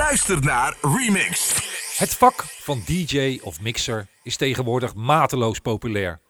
luistert 0.00 0.44
naar 0.44 0.76
Remix. 0.80 1.54
Het 1.98 2.14
vak 2.14 2.44
van 2.44 2.82
DJ 2.86 3.40
of 3.42 3.60
mixer 3.60 4.06
is 4.22 4.36
tegenwoordig 4.36 4.94
mateloos 4.94 5.58
populair. 5.58 6.20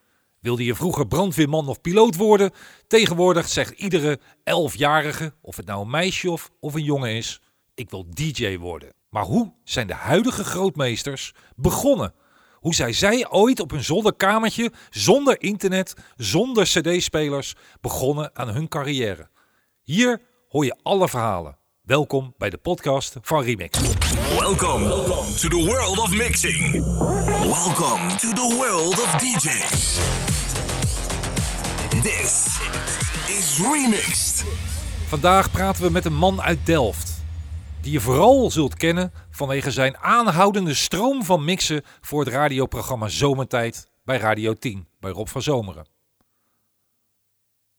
Wilde 0.40 0.64
je 0.64 0.74
vroeger 0.74 1.06
brandweerman 1.06 1.68
of 1.68 1.80
piloot 1.80 2.16
worden? 2.16 2.50
Tegenwoordig 2.86 3.48
zegt 3.48 3.70
iedere 3.70 4.20
elfjarige, 4.44 5.34
of 5.40 5.56
het 5.56 5.66
nou 5.66 5.82
een 5.82 5.90
meisje 5.90 6.30
of, 6.30 6.50
of 6.60 6.74
een 6.74 6.84
jongen 6.84 7.10
is, 7.10 7.40
ik 7.74 7.90
wil 7.90 8.06
DJ 8.08 8.58
worden. 8.58 8.92
Maar 9.10 9.24
hoe 9.24 9.52
zijn 9.64 9.86
de 9.86 9.94
huidige 9.94 10.44
grootmeesters 10.44 11.34
begonnen? 11.56 12.14
Hoe 12.54 12.74
zijn 12.74 12.94
zij 12.94 13.28
ooit 13.28 13.60
op 13.60 13.70
hun 13.70 13.84
zolderkamertje, 13.84 14.72
zonder 14.90 15.42
internet, 15.42 15.94
zonder 16.16 16.64
cd-spelers, 16.64 17.54
begonnen 17.80 18.30
aan 18.34 18.48
hun 18.48 18.68
carrière? 18.68 19.28
Hier 19.82 20.20
hoor 20.48 20.64
je 20.64 20.78
alle 20.82 21.08
verhalen. 21.08 21.58
Welkom 21.90 22.34
bij 22.38 22.50
de 22.50 22.58
podcast 22.58 23.16
van 23.20 23.42
Remix. 23.42 23.78
Welcome 24.38 24.88
to 25.36 25.48
the 25.48 25.64
world 25.66 25.98
of 25.98 26.16
mixing. 26.16 26.72
Welcome 27.40 28.14
to 28.16 28.32
the 28.32 28.54
world 28.56 28.92
of 28.92 29.14
DJs. 29.18 29.98
This 32.02 32.58
is 33.38 33.58
Remixed. 33.72 34.44
Vandaag 35.06 35.50
praten 35.50 35.82
we 35.82 35.90
met 35.90 36.04
een 36.04 36.16
man 36.16 36.40
uit 36.42 36.66
Delft. 36.66 37.22
Die 37.80 37.92
je 37.92 38.00
vooral 38.00 38.50
zult 38.50 38.74
kennen 38.74 39.12
vanwege 39.30 39.70
zijn 39.70 39.96
aanhoudende 39.96 40.74
stroom 40.74 41.24
van 41.24 41.44
mixen 41.44 41.82
voor 42.00 42.24
het 42.24 42.28
radioprogramma 42.28 43.08
Zomertijd 43.08 43.90
bij 44.04 44.18
Radio 44.18 44.54
10, 44.54 44.86
bij 45.00 45.10
Rob 45.10 45.26
van 45.26 45.42
Zomeren. 45.42 45.86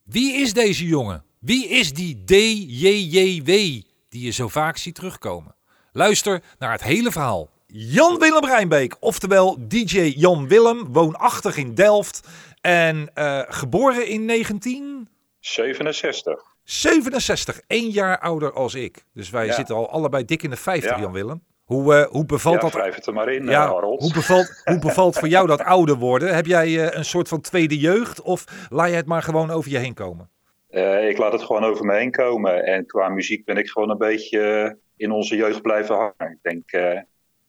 Wie 0.03 0.33
is 0.33 0.53
deze 0.53 0.85
jongen? 0.85 1.23
Wie 1.39 1.67
is 1.67 1.93
die 1.93 2.23
DJJW 2.23 3.89
die 4.11 4.25
je 4.25 4.31
zo 4.31 4.47
vaak 4.47 4.77
ziet 4.77 4.95
terugkomen? 4.95 5.55
Luister 5.91 6.41
naar 6.59 6.71
het 6.71 6.83
hele 6.83 7.11
verhaal. 7.11 7.49
Jan 7.67 8.19
Willem 8.19 8.45
Rijnbeek, 8.45 8.95
oftewel 8.99 9.57
DJ 9.67 9.99
Jan 10.15 10.47
Willem, 10.47 10.87
woonachtig 10.93 11.57
in 11.57 11.73
Delft 11.75 12.27
en 12.61 13.11
eh, 13.13 13.41
geboren 13.47 14.07
in 14.07 14.25
19... 14.25 15.09
67. 15.39 16.43
67, 16.63 17.61
één 17.67 17.89
jaar 17.89 18.19
ouder 18.19 18.53
als 18.53 18.73
ik. 18.73 19.05
Dus 19.13 19.29
wij 19.29 19.45
Ja. 19.45 19.53
zitten 19.53 19.75
al 19.75 19.89
allebei 19.89 20.25
dik 20.25 20.43
in 20.43 20.49
de 20.49 20.55
50, 20.55 20.91
Ja. 20.91 20.99
Jan 21.01 21.11
Willem. 21.11 21.43
Hoe, 21.63 21.95
eh, 21.95 22.07
hoe 22.11 22.25
bevalt 22.25 22.55
Ja, 22.55 22.61
dat? 22.61 22.71
wrijf 22.73 22.95
het 22.95 23.05
er 23.07 23.13
maar 23.13 23.29
in, 23.33 23.45
Ja, 23.45 23.63
eh, 23.63 23.69
Harold. 23.71 24.01
hoe 24.01 24.13
bevalt, 24.13 24.61
hoe 24.65 24.79
bevalt 24.79 25.17
voor 25.19 25.27
jou 25.27 25.47
dat 25.47 25.61
ouder 25.63 25.95
worden? 25.95 26.35
Heb 26.35 26.45
jij 26.45 26.87
eh, 26.89 26.97
een 26.97 27.05
soort 27.05 27.27
van 27.27 27.41
tweede 27.41 27.77
jeugd 27.79 28.21
of 28.21 28.43
laat 28.69 28.89
je 28.89 28.95
het 28.95 29.05
maar 29.05 29.23
gewoon 29.23 29.51
over 29.51 29.71
je 29.71 29.77
heen 29.77 29.93
komen? 29.93 30.29
Eh, 30.71 31.09
ik 31.09 31.17
laat 31.17 31.31
het 31.31 31.43
gewoon 31.43 31.63
over 31.63 31.85
me 31.85 31.95
heen 31.95 32.11
komen. 32.11 32.65
En 32.65 32.85
qua 32.85 33.09
muziek 33.09 33.45
ben 33.45 33.57
ik 33.57 33.69
gewoon 33.69 33.89
een 33.89 33.97
beetje 33.97 34.39
eh, 34.39 34.71
in 34.97 35.11
onze 35.11 35.35
jeugd 35.35 35.61
blijven 35.61 35.95
hangen. 35.95 36.33
Ik 36.33 36.41
denk 36.41 36.71
eh, 36.71 36.99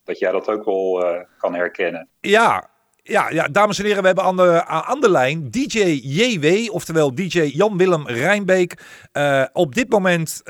dat 0.03 0.19
jij 0.19 0.31
dat 0.31 0.49
ook 0.49 0.65
wel 0.65 1.05
kan 1.37 1.53
herkennen. 1.53 2.07
Ja, 2.19 2.69
ja, 3.03 3.29
ja, 3.29 3.47
dames 3.47 3.79
en 3.79 3.85
heren, 3.85 4.01
we 4.01 4.07
hebben 4.07 4.23
aan 4.65 4.99
de, 4.99 5.09
lijn 5.09 5.51
DJ 5.51 5.79
JW, 6.03 6.71
oftewel 6.73 7.15
DJ 7.15 7.39
Jan-Willem 7.39 8.07
Rijnbeek. 8.07 8.77
Op 9.53 9.75
dit 9.75 9.89
moment 9.89 10.41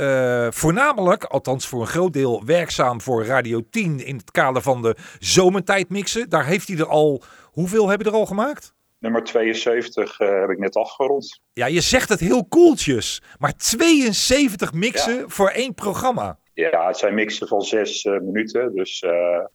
voornamelijk, 0.50 1.24
althans 1.24 1.68
voor 1.68 1.82
een 1.82 1.88
groot 1.88 2.14
deel, 2.14 2.46
werkzaam 2.46 3.02
voor 3.02 3.26
Radio 3.26 3.62
10 3.70 4.06
in 4.06 4.16
het 4.16 4.32
kader 4.32 4.62
van 4.62 4.82
de 4.82 4.96
zomertijd 5.20 5.90
mixen. 5.90 6.30
Daar 6.30 6.46
heeft 6.46 6.68
hij 6.68 6.78
er 6.78 6.88
al, 6.88 7.24
hoeveel 7.52 7.90
hebben 7.90 8.08
er 8.08 8.14
al 8.14 8.26
gemaakt? 8.26 8.74
Nummer 9.04 9.24
72 9.24 10.20
eh, 10.20 10.40
heb 10.40 10.50
ik 10.50 10.58
net 10.58 10.76
afgerond. 10.76 11.42
Ja, 11.54 11.66
je 11.66 11.82
zegt 11.82 12.10
het 12.10 12.20
heel 12.20 12.46
koeltjes, 12.46 13.22
maar 13.40 13.56
72 13.58 14.74
mixen 14.74 15.30
voor 15.30 15.50
één 15.50 15.74
programma. 15.74 16.38
Ja, 16.54 16.88
het 16.88 16.98
zijn 16.98 17.14
mixen 17.14 17.48
van 17.48 17.62
zes 17.62 18.06
eh, 18.06 18.20
minuten. 18.20 18.76
Dus, 18.76 19.02
eh, 19.02 19.12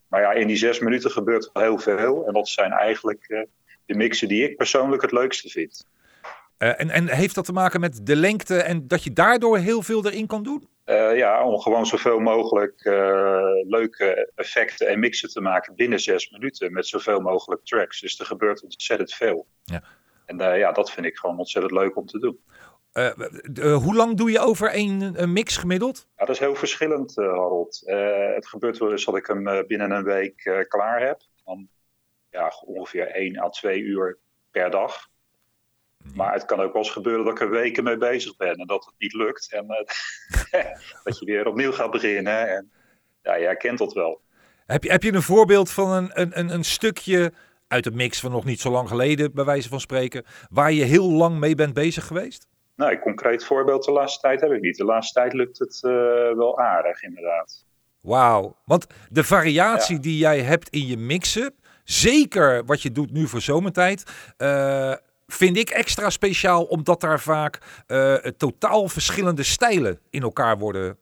maar 0.08 0.20
ja, 0.20 0.32
in 0.32 0.46
die 0.46 0.56
zes 0.56 0.78
minuten 0.78 1.10
gebeurt 1.10 1.50
heel 1.52 1.78
veel. 1.78 2.26
En 2.26 2.32
dat 2.32 2.48
zijn 2.48 2.72
eigenlijk 2.72 3.46
de 3.86 3.94
mixen 3.94 4.28
die 4.28 4.50
ik 4.50 4.56
persoonlijk 4.56 5.02
het 5.02 5.12
leukste 5.12 5.48
vind. 5.48 5.86
En, 6.58 6.90
en 6.90 7.08
heeft 7.08 7.34
dat 7.34 7.44
te 7.44 7.52
maken 7.52 7.80
met 7.80 8.06
de 8.06 8.16
lengte 8.16 8.56
en 8.62 8.88
dat 8.88 9.04
je 9.04 9.12
daardoor 9.12 9.58
heel 9.58 9.82
veel 9.82 10.06
erin 10.06 10.26
kan 10.26 10.42
doen? 10.42 10.68
Eh, 10.88 11.16
ja, 11.16 11.44
om 11.44 11.60
gewoon 11.60 11.86
zoveel 11.86 12.18
mogelijk 12.18 12.80
eh, 12.80 13.50
leuke 13.66 14.32
effecten 14.34 14.88
en 14.88 14.98
mixen 14.98 15.28
te 15.28 15.40
maken 15.40 15.74
binnen 15.74 16.00
zes 16.00 16.30
minuten 16.30 16.72
met 16.72 16.86
zoveel 16.86 17.20
mogelijk 17.20 17.64
tracks. 17.64 18.00
Dus 18.00 18.18
er 18.18 18.26
gebeurt 18.26 18.62
ontzettend 18.62 19.14
veel. 19.14 19.46
Ja. 19.64 19.82
En 20.24 20.40
eh, 20.40 20.58
ja, 20.58 20.72
dat 20.72 20.90
vind 20.90 21.06
ik 21.06 21.16
gewoon 21.16 21.38
ontzettend 21.38 21.74
leuk 21.74 21.96
om 21.96 22.06
te 22.06 22.18
doen. 22.18 22.40
Hoe 23.72 23.94
lang 23.94 24.16
doe 24.16 24.30
je 24.30 24.38
over 24.38 24.70
één 24.70 25.22
een 25.22 25.32
mix 25.32 25.56
gemiddeld? 25.56 26.06
Ja, 26.16 26.24
dat 26.24 26.34
is 26.34 26.40
heel 26.40 26.54
verschillend, 26.54 27.16
Harold. 27.16 27.82
Het 28.34 28.48
gebeurt 28.48 28.78
wel 28.78 28.90
eens 28.90 29.04
dat 29.04 29.16
ik 29.16 29.26
hem 29.26 29.66
binnen 29.66 29.90
een 29.90 30.04
week 30.04 30.64
klaar 30.68 31.06
heb. 31.06 31.20
Dan 31.44 31.68
ja, 32.30 32.52
ongeveer 32.64 33.06
1 33.06 33.38
à 33.38 33.48
2 33.48 33.80
uur 33.80 34.18
per 34.50 34.70
dag. 34.70 35.08
Maar 36.14 36.32
het 36.32 36.44
kan 36.44 36.60
ook 36.60 36.72
wel 36.72 36.82
eens 36.82 36.92
gebeuren 36.92 37.24
dat 37.24 37.34
ik 37.34 37.40
er 37.40 37.50
weken 37.50 37.84
mee 37.84 37.96
bezig 37.96 38.36
ben 38.36 38.54
en 38.54 38.66
dat 38.66 38.84
het 38.84 38.94
niet 38.98 39.12
lukt. 39.12 39.52
En 39.52 39.68
eh, 39.68 40.64
dat 41.04 41.18
je 41.18 41.24
weer 41.24 41.46
opnieuw 41.46 41.72
gaat 41.72 41.90
beginnen. 41.90 42.48
En 42.48 42.70
ja, 43.22 43.38
jij 43.38 43.56
kent 43.56 43.78
dat 43.78 43.92
wel. 43.92 44.20
Heb 44.66 44.84
je, 44.84 44.90
heb 44.90 45.02
je 45.02 45.12
een 45.12 45.22
voorbeeld 45.22 45.70
van 45.70 45.92
een, 45.92 46.10
een, 46.12 46.38
een, 46.38 46.50
een 46.50 46.64
stukje 46.64 47.32
uit 47.68 47.84
de 47.84 47.90
mix 47.90 48.20
van 48.20 48.30
nog 48.30 48.44
niet 48.44 48.60
zo 48.60 48.70
lang 48.70 48.88
geleden, 48.88 49.34
bij 49.34 49.44
wijze 49.44 49.68
van 49.68 49.80
spreken, 49.80 50.24
waar 50.50 50.72
je 50.72 50.84
heel 50.84 51.10
lang 51.10 51.38
mee 51.38 51.54
bent 51.54 51.74
bezig 51.74 52.06
geweest? 52.06 52.48
Nou, 52.76 52.92
een 52.92 53.00
concreet 53.00 53.44
voorbeeld 53.44 53.84
de 53.84 53.92
laatste 53.92 54.20
tijd 54.20 54.40
heb 54.40 54.50
ik 54.50 54.60
niet. 54.60 54.76
De 54.76 54.84
laatste 54.84 55.20
tijd 55.20 55.32
lukt 55.32 55.58
het 55.58 55.80
eh, 55.82 55.90
wel 56.36 56.58
aardig, 56.58 57.02
inderdaad. 57.02 57.64
Wauw. 58.00 58.56
Want 58.64 58.86
de 59.10 59.24
variatie 59.24 60.00
die 60.00 60.18
jij 60.18 60.40
hebt 60.40 60.68
in 60.68 60.86
je 60.86 60.96
mixen, 60.96 61.54
zeker 61.84 62.64
wat 62.64 62.82
je 62.82 62.92
doet 62.92 63.12
nu 63.12 63.26
voor 63.26 63.40
zomertijd, 63.40 64.02
eh, 64.36 64.94
vind 65.32 65.56
ik 65.56 65.70
extra 65.70 66.10
speciaal 66.10 66.64
omdat 66.64 67.00
daar 67.00 67.20
vaak 67.20 67.58
eh, 67.86 68.14
totaal 68.14 68.88
verschillende 68.88 69.42
stijlen 69.42 70.00
in 70.10 70.22
elkaar 70.22 70.58
worden 70.58 70.98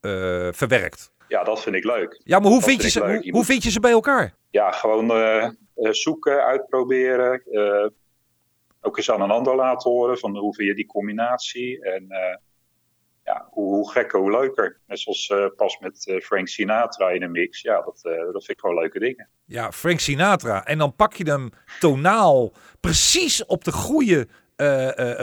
eh, 0.00 0.48
verwerkt. 0.52 1.12
Ja, 1.28 1.44
dat 1.44 1.62
vind 1.62 1.76
ik 1.76 1.84
leuk. 1.84 2.20
Ja, 2.24 2.38
maar 2.38 2.48
hoe, 2.50 2.60
Dat 2.60 2.68
vind 2.68 2.82
je, 2.82 2.88
ze, 2.90 3.00
hoe, 3.00 3.08
Je 3.10 3.18
hoe 3.22 3.30
moet- 3.32 3.46
vind 3.46 3.62
je 3.62 3.70
ze 3.70 3.80
bij 3.80 3.90
elkaar? 3.90 4.34
Ja, 4.50 4.70
gewoon 4.70 5.10
eh, 5.10 5.48
zoeken, 5.90 6.44
uitproberen. 6.44 7.42
ook 8.80 8.96
eens 8.96 9.10
aan 9.10 9.20
een 9.20 9.30
ander 9.30 9.54
laten 9.56 9.90
horen 9.90 10.18
van 10.18 10.36
hoe 10.36 10.54
vind 10.54 10.68
je 10.68 10.74
die 10.74 10.86
combinatie. 10.86 11.84
En 11.84 12.06
ja, 13.24 13.48
hoe, 13.50 13.74
hoe 13.74 13.90
gekker, 13.90 14.20
hoe 14.20 14.30
leuker. 14.30 14.80
Net 14.86 15.00
zoals 15.00 15.28
eh, 15.28 15.46
pas 15.56 15.78
met 15.78 16.06
eh, 16.06 16.20
Frank 16.20 16.48
Sinatra 16.48 17.10
in 17.10 17.22
een 17.22 17.30
mix. 17.30 17.60
Ja, 17.60 17.82
dat, 17.82 18.00
eh, 18.02 18.12
dat 18.12 18.44
vind 18.44 18.48
ik 18.48 18.60
gewoon 18.60 18.78
leuke 18.78 18.98
dingen. 18.98 19.28
Ja, 19.44 19.72
Frank 19.72 20.00
Sinatra. 20.00 20.64
En 20.64 20.78
dan 20.78 20.94
pak 20.94 21.14
je 21.14 21.30
hem 21.30 21.50
tonaal 21.80 22.52
precies 22.80 23.46
op 23.46 23.64
de 23.64 23.72
goede, 23.72 24.28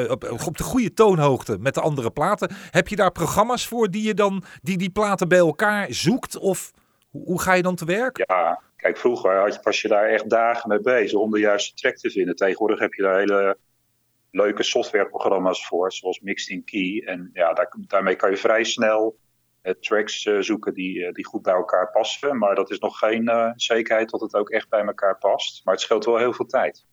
op, 0.09 0.31
op 0.45 0.57
de 0.57 0.63
goede 0.63 0.93
toonhoogte 0.93 1.57
met 1.59 1.73
de 1.73 1.81
andere 1.81 2.11
platen. 2.11 2.51
Heb 2.71 2.87
je 2.87 2.95
daar 2.95 3.11
programma's 3.11 3.67
voor 3.67 3.91
die 3.91 4.03
je 4.03 4.13
dan 4.13 4.43
die, 4.61 4.77
die 4.77 4.89
platen 4.89 5.27
bij 5.27 5.37
elkaar 5.37 5.87
zoekt? 5.89 6.37
Of 6.37 6.71
hoe, 7.09 7.25
hoe 7.25 7.41
ga 7.41 7.53
je 7.53 7.61
dan 7.61 7.75
te 7.75 7.85
werk? 7.85 8.23
Ja, 8.27 8.61
kijk, 8.75 8.97
vroeger 8.97 9.39
had 9.39 9.53
je, 9.53 9.59
was 9.63 9.81
je 9.81 9.87
daar 9.87 10.09
echt 10.09 10.29
dagen 10.29 10.69
mee 10.69 10.81
bezig 10.81 11.19
om 11.19 11.31
de 11.31 11.39
juiste 11.39 11.73
track 11.73 11.95
te 11.95 12.09
vinden. 12.09 12.35
Tegenwoordig 12.35 12.79
heb 12.79 12.93
je 12.93 13.01
daar 13.01 13.19
hele 13.19 13.57
leuke 14.31 14.63
softwareprogramma's 14.63 15.67
voor, 15.67 15.91
zoals 15.91 16.19
Mixed 16.19 16.49
in 16.49 16.63
Key. 16.63 17.03
En 17.05 17.29
ja, 17.33 17.53
daar, 17.53 17.75
daarmee 17.87 18.15
kan 18.15 18.29
je 18.29 18.37
vrij 18.37 18.63
snel 18.63 19.17
eh, 19.61 19.73
tracks 19.73 20.25
eh, 20.25 20.37
zoeken 20.39 20.73
die, 20.73 21.05
eh, 21.05 21.13
die 21.13 21.25
goed 21.25 21.41
bij 21.41 21.53
elkaar 21.53 21.91
passen. 21.91 22.37
Maar 22.37 22.55
dat 22.55 22.71
is 22.71 22.79
nog 22.79 22.97
geen 22.97 23.53
zekerheid 23.55 24.09
dat 24.09 24.21
het 24.21 24.33
ook 24.33 24.49
echt 24.49 24.69
bij 24.69 24.85
elkaar 24.85 25.17
past. 25.17 25.61
Maar 25.63 25.73
het 25.73 25.83
scheelt 25.83 26.05
wel 26.05 26.17
heel 26.17 26.33
veel 26.33 26.45
tijd. 26.45 26.85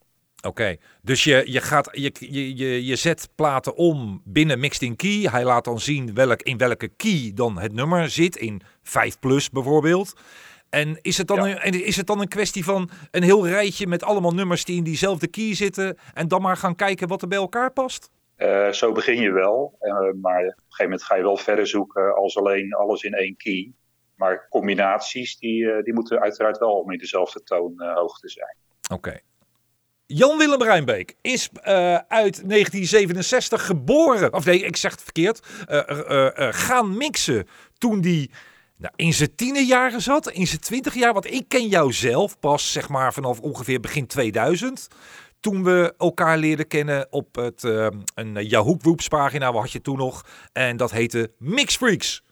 Oké, 0.42 0.76
dus 1.02 1.24
je, 1.24 1.42
je, 1.46 1.60
gaat, 1.60 1.88
je, 1.92 2.12
je, 2.56 2.84
je 2.84 2.96
zet 2.96 3.28
platen 3.34 3.74
om 3.74 4.22
binnen 4.24 4.58
Mixed 4.58 4.82
in 4.82 4.96
Key. 4.96 5.28
Hij 5.30 5.44
laat 5.44 5.64
dan 5.64 5.80
zien 5.80 6.14
welk, 6.14 6.42
in 6.42 6.58
welke 6.58 6.88
key 6.88 7.32
dan 7.34 7.58
het 7.58 7.72
nummer 7.72 8.10
zit, 8.10 8.36
in 8.36 8.62
5 8.82 9.18
plus 9.18 9.50
bijvoorbeeld. 9.50 10.14
En 10.70 10.98
is 11.02 11.18
het, 11.18 11.26
dan 11.26 11.48
Ja. 11.48 11.50
een, 11.50 11.58
en 11.58 11.84
is 11.84 11.96
het 11.96 12.06
dan 12.06 12.20
een 12.20 12.28
kwestie 12.28 12.64
van 12.64 12.90
een 13.10 13.22
heel 13.22 13.46
rijtje 13.48 13.86
met 13.86 14.02
allemaal 14.02 14.32
nummers 14.32 14.64
die 14.64 14.76
in 14.76 14.84
diezelfde 14.84 15.28
key 15.28 15.54
zitten 15.54 15.96
en 16.14 16.28
dan 16.28 16.42
maar 16.42 16.56
gaan 16.56 16.74
kijken 16.74 17.08
wat 17.08 17.22
er 17.22 17.28
bij 17.28 17.38
elkaar 17.38 17.72
past? 17.72 18.10
Eh, 18.36 18.70
zo 18.70 18.92
begin 18.92 19.20
je 19.20 19.32
wel, 19.32 19.76
eh, 19.78 19.92
maar 19.92 20.40
op 20.40 20.46
een 20.46 20.54
gegeven 20.68 20.84
moment 20.84 21.02
ga 21.02 21.16
je 21.16 21.22
wel 21.22 21.36
verder 21.36 21.66
zoeken 21.66 22.14
als 22.14 22.36
alleen 22.36 22.74
alles 22.74 23.02
in 23.02 23.14
één 23.14 23.36
key. 23.36 23.72
Maar 24.14 24.46
combinaties, 24.48 25.38
die, 25.38 25.70
eh, 25.70 25.82
die 25.82 25.94
moeten 25.94 26.20
uiteraard 26.20 26.58
wel 26.58 26.72
om 26.80 26.90
in 26.90 26.98
dezelfde 26.98 27.42
toonhoogte 27.42 28.28
zijn. 28.28 28.56
Oké. 28.92 29.18
Jan 30.06 30.38
Willem 30.38 30.62
Rijnbeek 30.62 31.14
is 31.20 31.50
uit 32.08 32.48
1967 32.48 33.66
geboren. 33.66 34.32
Of 34.32 34.44
nee, 34.44 34.60
ik 34.60 34.76
zeg 34.76 34.90
het 34.90 35.02
verkeerd. 35.02 35.40
gaan 36.54 36.96
mixen 36.96 37.46
toen 37.78 38.00
die 38.00 38.30
nou, 38.76 38.92
in 38.96 39.12
zijn 39.12 39.34
tienerjaren 39.34 40.00
zat, 40.00 40.30
in 40.30 40.46
zijn 40.46 40.60
twintig 40.60 40.94
jaar. 40.94 41.12
Want 41.12 41.32
ik 41.32 41.44
ken 41.48 41.68
jou 41.68 41.92
zelf 41.92 42.38
pas 42.38 42.72
zeg 42.72 42.88
maar 42.88 43.12
vanaf 43.12 43.40
ongeveer 43.40 43.80
begin 43.80 44.06
2000. 44.06 44.88
Toen 45.40 45.64
we 45.64 45.94
elkaar 45.98 46.38
leerden 46.38 46.66
kennen 46.66 47.06
op 47.10 47.34
het, 47.34 47.64
eh, 47.64 47.88
een 48.14 48.44
Yahoo 48.46 48.76
Groups 48.80 49.08
pagina, 49.08 49.52
wat 49.52 49.62
had 49.62 49.72
je 49.72 49.80
toen 49.80 49.98
nog? 49.98 50.24
En 50.52 50.76
dat 50.76 50.90
heette 50.90 51.30
Mix 51.38 51.76
Freaks. 51.76 52.24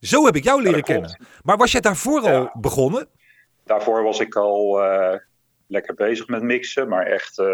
Zo 0.00 0.24
heb 0.24 0.36
ik 0.36 0.44
jou 0.44 0.62
leren 0.62 0.82
kennen. 0.82 1.20
Maar 1.42 1.56
was 1.56 1.72
jij 1.72 1.80
daarvoor 1.80 2.20
al 2.20 2.50
begonnen? 2.60 3.08
Daarvoor 3.64 4.02
was 4.02 4.20
ik 4.20 4.36
al 4.36 4.82
eh, 4.82 5.18
lekker 5.66 5.94
bezig 5.94 6.28
met 6.28 6.42
mixen, 6.42 6.88
maar 6.88 7.06
echt 7.06 7.38
eh, 7.38 7.46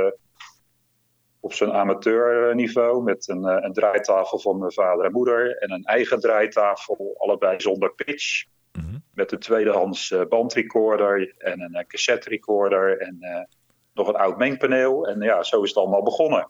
op 1.40 1.52
zo'n 1.52 1.72
amateurniveau 1.72 3.02
met 3.02 3.28
een, 3.28 3.44
eh, 3.44 3.56
een 3.60 3.72
draaitafel 3.72 4.38
van 4.38 4.58
mijn 4.58 4.72
vader 4.72 5.04
en 5.04 5.12
moeder 5.12 5.56
en 5.56 5.70
een 5.70 5.84
eigen 5.84 6.20
draaitafel, 6.20 7.14
allebei 7.18 7.60
zonder 7.60 7.92
pitch. 7.94 8.44
Mhm. 8.72 8.98
Met 9.14 9.32
een 9.32 9.38
tweedehands 9.38 10.10
eh, 10.10 10.20
bandrecorder 10.28 11.34
en 11.38 11.60
een 11.60 11.74
eh, 11.74 11.86
cassette 11.86 12.28
recorder 12.28 12.98
en 13.00 13.46
nog 13.92 14.08
een 14.08 14.16
oud 14.16 14.38
mengpaneel. 14.38 15.06
En 15.06 15.20
ja, 15.20 15.42
zo 15.42 15.62
is 15.62 15.68
het 15.68 15.78
allemaal 15.78 16.02
begonnen. 16.02 16.48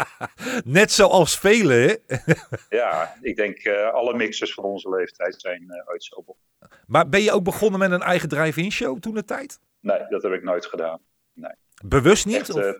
Net 0.64 0.92
zoals 0.92 1.38
velen, 1.38 1.80
hè? 1.88 1.94
Ja, 2.78 3.14
ik 3.20 3.36
denk 3.36 3.66
alle 3.92 4.14
mixers 4.14 4.54
van 4.54 4.64
onze 4.64 4.88
leeftijd 4.88 5.40
zijn 5.40 5.70
eh, 5.70 5.88
ooit 5.90 6.04
zo 6.04 6.16
begonnen. 6.16 6.44
Maar 6.86 7.08
ben 7.08 7.22
je 7.22 7.32
ook 7.32 7.44
begonnen 7.44 7.78
met 7.78 7.90
een 7.90 8.02
eigen 8.02 8.28
drive-in 8.28 8.72
show 8.72 8.98
toen 8.98 9.14
de 9.14 9.24
tijd? 9.24 9.58
Nee, 9.80 10.06
dat 10.08 10.22
heb 10.22 10.32
ik 10.32 10.42
nooit 10.42 10.66
gedaan. 10.66 11.00
Bewust 11.84 12.26
niet? 12.26 12.36
Echt, 12.36 12.50
of- 12.50 12.76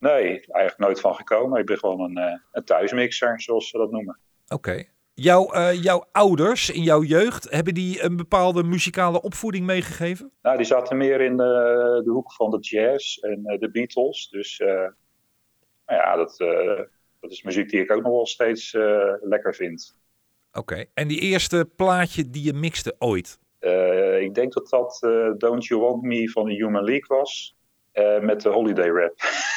nee, 0.00 0.28
eigenlijk 0.28 0.78
nooit 0.78 1.00
van 1.00 1.14
gekomen. 1.14 1.60
Ik 1.60 1.66
ben 1.66 1.78
gewoon 1.78 2.00
een, 2.00 2.16
eh, 2.16 2.38
een 2.52 2.64
thuismixer, 2.64 3.40
zoals 3.40 3.68
ze 3.68 3.78
dat 3.78 3.90
noemen. 3.90 4.18
Oké. 4.48 4.84
Jouw, 5.14 5.52
eh, 5.52 5.82
jouw 5.82 6.04
ouders 6.12 6.70
in 6.70 6.82
jouw 6.82 7.02
jeugd, 7.02 7.50
hebben 7.50 7.74
die 7.74 8.02
een 8.02 8.16
bepaalde 8.16 8.62
muzikale 8.62 9.22
opvoeding 9.22 9.66
meegegeven? 9.66 10.32
Nou, 10.42 10.56
die 10.56 10.66
zaten 10.66 10.96
meer 10.96 11.20
in 11.20 11.36
de, 11.36 12.00
de 12.04 12.10
hoek 12.10 12.32
van 12.32 12.50
de 12.50 12.58
jazz 12.58 13.18
en 13.18 13.44
eh, 13.44 13.58
de 13.58 13.70
Beatles. 13.70 14.28
Dus 14.28 14.58
nou 15.86 16.02
ja, 16.02 16.16
dat, 16.16 16.36
dat 17.20 17.30
is 17.30 17.42
muziek 17.42 17.70
die 17.70 17.80
ik 17.80 17.92
ook 17.92 18.02
nog 18.02 18.12
wel 18.12 18.26
steeds 18.26 18.72
lekker 19.20 19.54
vind. 19.54 19.96
Oké. 20.52 20.84
En 20.94 21.08
die 21.08 21.20
eerste 21.20 21.68
plaatje 21.76 22.30
die 22.30 22.44
je 22.44 22.52
mixte 22.52 22.94
ooit? 22.98 23.38
Ik 24.20 24.34
denk 24.34 24.52
dat 24.52 24.68
dat 24.68 24.98
Don't 25.38 25.66
You 25.66 25.80
Want 25.80 26.02
Me 26.02 26.30
van 26.30 26.46
de 26.46 26.54
Human 26.54 26.84
League 26.84 27.18
was. 27.18 27.56
met 28.20 28.40
de 28.40 28.48
Holiday 28.48 28.88
Rap. 28.88 29.14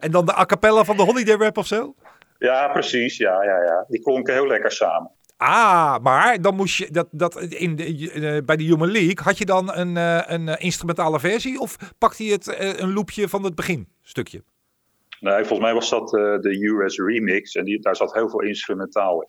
en 0.00 0.10
dan 0.10 0.26
de 0.26 0.38
a 0.38 0.44
cappella 0.44 0.84
van 0.84 0.96
de 0.96 1.02
Holiday 1.02 1.36
Rap 1.36 1.56
of 1.56 1.66
zo? 1.66 1.94
ja, 2.38 2.68
precies. 2.68 3.16
Ja, 3.16 3.44
ja, 3.44 3.62
ja. 3.62 3.84
Die 3.88 4.00
klonken 4.00 4.34
heel 4.34 4.46
lekker 4.46 4.72
samen. 4.72 5.10
Ah, 5.36 5.98
maar 6.02 6.40
dan 6.40 6.54
moest 6.56 6.76
je 6.76 6.90
dat, 6.90 7.08
dat 7.10 7.40
in 7.40 7.76
de, 7.76 8.10
eh, 8.12 8.44
bij 8.44 8.56
de 8.56 8.64
Human 8.64 8.90
League 8.90 9.18
had 9.22 9.38
je 9.38 9.44
dan 9.44 9.74
een, 9.74 9.96
eh, 9.96 10.22
een 10.26 10.48
eh, 10.48 10.64
instrumentale 10.64 11.20
versie 11.20 11.60
of 11.60 11.76
pakte 11.98 12.24
je 12.24 12.32
het 12.32 12.56
een 12.80 12.92
loopje 12.92 13.28
van 13.28 13.44
het 13.44 13.54
beginstukje? 13.54 14.42
Nee, 15.20 15.44
volgens 15.44 15.58
mij 15.58 15.74
was 15.74 15.90
dat 15.90 16.08
de 16.42 16.66
US 16.66 16.98
Remix 16.98 17.54
en 17.54 17.64
die, 17.64 17.80
daar 17.80 17.96
zat 17.96 18.14
heel 18.14 18.30
veel 18.30 18.42
instrumentaal 18.42 19.22
in. 19.22 19.28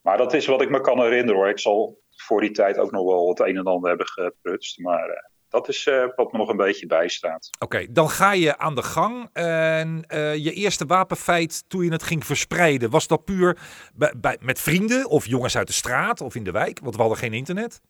Maar 0.00 0.16
dat 0.16 0.34
is 0.34 0.46
wat 0.46 0.62
ik 0.62 0.70
me 0.70 0.80
kan 0.80 1.00
herinneren 1.00 1.40
hoor. 1.40 1.48
Ik 1.48 1.58
zal 1.58 2.00
voor 2.10 2.40
die 2.40 2.50
tijd 2.50 2.78
ook 2.78 2.90
nog 2.90 3.04
wel 3.04 3.28
het 3.28 3.40
een 3.40 3.56
en 3.56 3.64
ander 3.64 3.88
hebben 3.88 4.06
geprutst. 4.06 4.78
Maar 4.78 5.30
dat 5.52 5.68
is 5.68 5.86
eh, 5.86 6.04
wat 6.16 6.32
me 6.32 6.38
nog 6.38 6.48
een 6.48 6.56
beetje 6.56 6.86
bijstaat. 6.86 7.50
Oké, 7.58 7.86
dan 7.90 8.10
ga 8.10 8.32
je 8.32 8.58
aan 8.58 8.74
de 8.74 8.82
gang. 8.82 9.28
En 9.32 10.04
eh, 10.06 10.36
je 10.36 10.52
eerste 10.52 10.86
wapenfeit 10.86 11.64
toen 11.68 11.84
je 11.84 11.92
het 11.92 12.02
ging 12.02 12.26
verspreiden, 12.26 12.90
was 12.90 13.06
dat 13.06 13.24
puur 13.24 13.58
bij, 13.94 14.12
bij- 14.16 14.38
met 14.40 14.60
vrienden 14.60 15.08
of 15.08 15.26
jongens 15.26 15.56
uit 15.56 15.66
de 15.66 15.72
straat 15.72 16.20
of 16.20 16.34
in 16.34 16.44
de 16.44 16.50
wijk? 16.50 16.78
Want 16.82 16.94
we 16.94 17.00
hadden 17.00 17.18
geen 17.18 17.32
internet. 17.32 17.80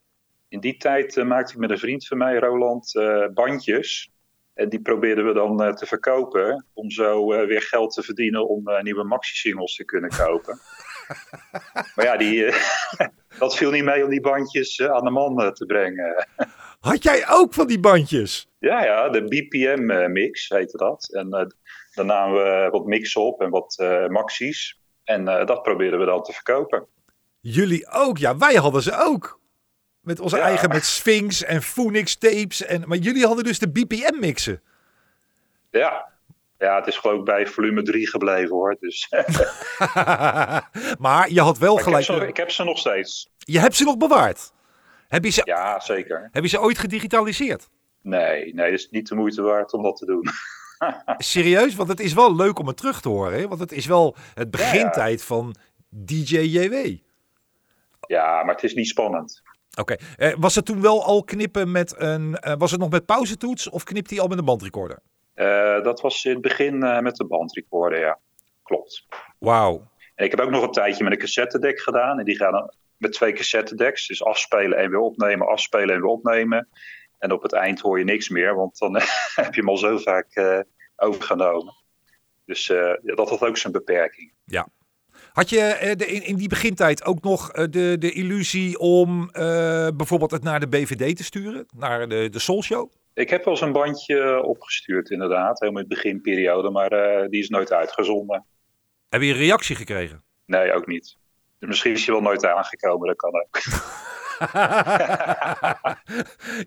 In 0.48 0.60
die 0.60 0.76
tijd 0.76 1.16
eh, 1.16 1.24
maakte 1.24 1.52
ik 1.52 1.58
met 1.58 1.70
een 1.70 1.78
vriend 1.78 2.06
van 2.06 2.18
mij, 2.18 2.38
Roland, 2.38 2.92
bandjes. 3.34 4.10
En 4.54 4.68
die 4.68 4.80
probeerden 4.80 5.26
we 5.26 5.32
dan 5.32 5.74
te 5.74 5.86
verkopen. 5.86 6.66
Om 6.72 6.90
zo 6.90 7.26
weer 7.26 7.62
geld 7.62 7.94
te 7.94 8.02
verdienen 8.02 8.48
om 8.48 8.62
nieuwe 8.82 9.04
maxi-singles 9.04 9.74
te 9.74 9.84
kunnen 9.84 10.10
kopen. 10.10 10.58
maar 11.94 12.04
ja, 12.04 12.16
die, 12.16 12.54
dat 13.38 13.56
viel 13.56 13.70
niet 13.70 13.84
mee 13.84 14.04
om 14.04 14.10
die 14.10 14.20
bandjes 14.20 14.82
aan 14.82 15.04
de 15.04 15.10
man 15.10 15.52
te 15.52 15.66
brengen. 15.66 16.26
Had 16.82 17.02
jij 17.02 17.28
ook 17.28 17.54
van 17.54 17.66
die 17.66 17.80
bandjes? 17.80 18.48
Ja, 18.58 18.84
ja, 18.84 19.08
de 19.08 19.24
BPM-mix 19.24 20.48
heette 20.48 20.76
dat. 20.76 21.08
En 21.12 21.32
eh, 21.32 21.46
daar 21.94 22.04
namen 22.04 22.34
we 22.44 22.68
wat 22.70 22.86
mix 22.86 23.16
op 23.16 23.40
en 23.40 23.50
wat 23.50 23.76
eh 23.78 24.06
maxies. 24.06 24.78
En 25.04 25.28
eh, 25.28 25.46
dat 25.46 25.62
probeerden 25.62 25.98
we 25.98 26.04
dan 26.04 26.22
te 26.22 26.32
verkopen. 26.32 26.86
Jullie 27.40 27.88
ook? 27.90 28.18
Ja, 28.18 28.36
wij 28.36 28.54
hadden 28.54 28.82
ze 28.82 28.92
ook. 28.96 29.40
Met 30.00 30.20
onze 30.20 30.36
Ja. 30.36 30.42
eigen, 30.42 30.68
met 30.68 30.84
Sphinx 30.84 31.44
en 31.44 31.62
Phoenix 31.62 32.16
tapes. 32.16 32.64
En, 32.64 32.82
maar 32.86 32.98
jullie 32.98 33.26
hadden 33.26 33.44
dus 33.44 33.58
de 33.58 33.70
BPM 33.70 34.18
mixen. 34.20 34.62
Ja. 35.70 36.12
ja, 36.58 36.76
het 36.76 36.86
is 36.86 36.96
geloof 36.96 37.18
ik 37.18 37.24
bij 37.24 37.46
volume 37.46 37.82
3 37.82 38.08
gebleven 38.08 38.50
hoor. 38.56 38.76
Dus 38.80 39.08
maar 40.98 41.30
je 41.30 41.40
had 41.40 41.58
wel 41.58 41.72
ik, 41.78 41.84
heb 41.84 41.88
gelijk. 41.88 42.04
ze, 42.04 42.26
ik 42.26 42.36
heb 42.36 42.50
ze 42.50 42.64
nog 42.64 42.78
steeds. 42.78 43.28
Je 43.38 43.58
hebt 43.58 43.76
ze 43.76 43.84
nog 43.84 43.96
bewaard. 43.96 44.52
Heb 45.12 45.24
je 45.24 45.30
ze, 45.30 45.42
Ja, 45.44 45.80
zeker. 45.80 46.28
heb 46.32 46.42
je 46.42 46.48
ze 46.48 46.60
ooit 46.60 46.78
gedigitaliseerd? 46.78 47.68
Nee, 48.02 48.54
nee, 48.54 48.70
het 48.70 48.80
is 48.80 48.90
niet 48.90 49.08
de 49.08 49.14
moeite 49.14 49.42
waard 49.42 49.72
om 49.72 49.82
dat 49.82 49.96
te 49.96 50.06
doen. 50.06 50.24
Serieus? 51.18 51.74
Want 51.74 51.88
het 51.88 52.00
is 52.00 52.12
wel 52.12 52.36
leuk 52.36 52.58
om 52.58 52.66
het 52.66 52.76
terug 52.76 53.00
te 53.00 53.08
horen. 53.08 53.38
Hè? 53.38 53.48
Want 53.48 53.60
het 53.60 53.72
is 53.72 53.86
wel 53.86 54.16
het 54.34 54.50
begintijd 54.50 55.24
van 55.24 55.54
DJ 55.88 56.36
JW. 56.38 56.96
Ja, 58.06 58.42
maar 58.44 58.54
het 58.54 58.64
is 58.64 58.74
niet 58.74 58.88
spannend. 58.88 59.42
Oké. 59.80 59.96
Eh, 60.16 60.34
was 60.38 60.54
het 60.54 60.64
toen 60.64 60.80
wel 60.80 61.04
al 61.04 61.24
knippen 61.24 61.70
met 61.70 61.94
een... 61.98 62.34
eh, 62.36 62.54
was 62.58 62.70
het 62.70 62.80
nog 62.80 62.90
met 62.90 63.06
pauzetoets 63.06 63.70
of 63.70 63.84
knipt 63.84 64.10
hij 64.10 64.20
al 64.20 64.28
met 64.28 64.38
een 64.38 64.44
bandrecorder? 64.44 64.98
Eh, 65.34 65.82
dat 65.82 66.00
was 66.00 66.24
in 66.24 66.32
het 66.32 66.40
begin 66.42 66.82
eh, 66.82 66.98
met 67.00 67.16
de 67.16 67.24
bandrecorder, 67.24 67.98
ja. 68.00 68.18
Klopt. 68.62 69.06
Wauw. 69.38 69.90
En 70.14 70.24
ik 70.24 70.30
heb 70.30 70.40
ook 70.40 70.50
nog 70.50 70.62
een 70.62 70.70
tijdje 70.72 71.04
met 71.04 71.12
een 71.12 71.18
cassettedek 71.18 71.80
gedaan. 71.80 72.18
En 72.18 72.24
die 72.24 72.36
gaan 72.36 72.52
dan 72.52 72.72
met 73.02 73.12
twee 73.12 73.32
cassettedeks. 73.32 74.06
Dus 74.06 74.24
afspelen 74.24 74.78
en 74.78 74.90
weer 74.90 74.98
opnemen, 74.98 75.46
afspelen 75.46 75.94
en 75.94 76.00
weer 76.00 76.10
opnemen. 76.10 76.68
En 77.18 77.32
op 77.32 77.42
het 77.42 77.52
eind 77.52 77.80
hoor 77.80 77.98
je 77.98 78.04
niks 78.04 78.28
meer, 78.28 78.54
want 78.54 78.78
dan 78.78 78.94
heb 79.40 79.54
je 79.54 79.60
hem 79.60 79.68
al 79.68 79.76
zo 79.76 79.98
vaak 79.98 80.34
eh, 80.34 80.60
overgenomen. 80.96 81.74
Dus 82.44 82.70
eh, 82.70 82.94
ja, 83.02 83.14
dat 83.14 83.28
had 83.28 83.42
ook 83.42 83.56
zijn 83.56 83.72
beperking. 83.72 84.32
Had 85.32 85.50
je 85.50 85.60
eh, 85.60 85.96
de, 85.96 86.06
in, 86.06 86.22
in 86.22 86.36
die 86.36 86.48
begintijd 86.48 87.04
ook 87.04 87.22
nog 87.22 87.50
de, 87.50 87.96
de 87.98 88.12
illusie 88.12 88.78
om 88.78 89.30
bijvoorbeeld 89.96 90.30
het 90.30 90.42
naar 90.42 90.60
de 90.60 90.68
BVD 90.68 91.16
te 91.16 91.24
sturen? 91.24 91.66
Naar 91.76 92.08
de, 92.08 92.28
de 92.28 92.38
Soul 92.38 92.62
Show? 92.62 92.92
Ik 93.14 93.30
heb 93.30 93.44
wel 93.44 93.54
eens 93.54 93.62
een 93.62 93.72
bandje 93.72 94.42
opgestuurd, 94.42 95.10
inderdaad. 95.10 95.60
Helemaal 95.60 95.82
in 95.82 95.88
de 95.88 95.94
beginperiode, 95.94 96.70
maar 96.70 96.90
die 97.28 97.40
is 97.40 97.48
nooit 97.48 97.72
uitgezonden. 97.72 98.44
Heb 99.08 99.20
je 99.20 99.28
een 99.28 99.36
reactie 99.36 99.76
gekregen? 99.76 100.24
Nee, 100.46 100.72
ook 100.72 100.86
niet. 100.86 101.16
Dus 101.62 101.70
misschien 101.70 101.92
is 101.92 102.04
je 102.04 102.12
wel 102.12 102.20
nooit 102.20 102.44
aangekomen, 102.46 103.06
dat 103.06 103.16
kan 103.16 103.34
ook. 103.34 103.60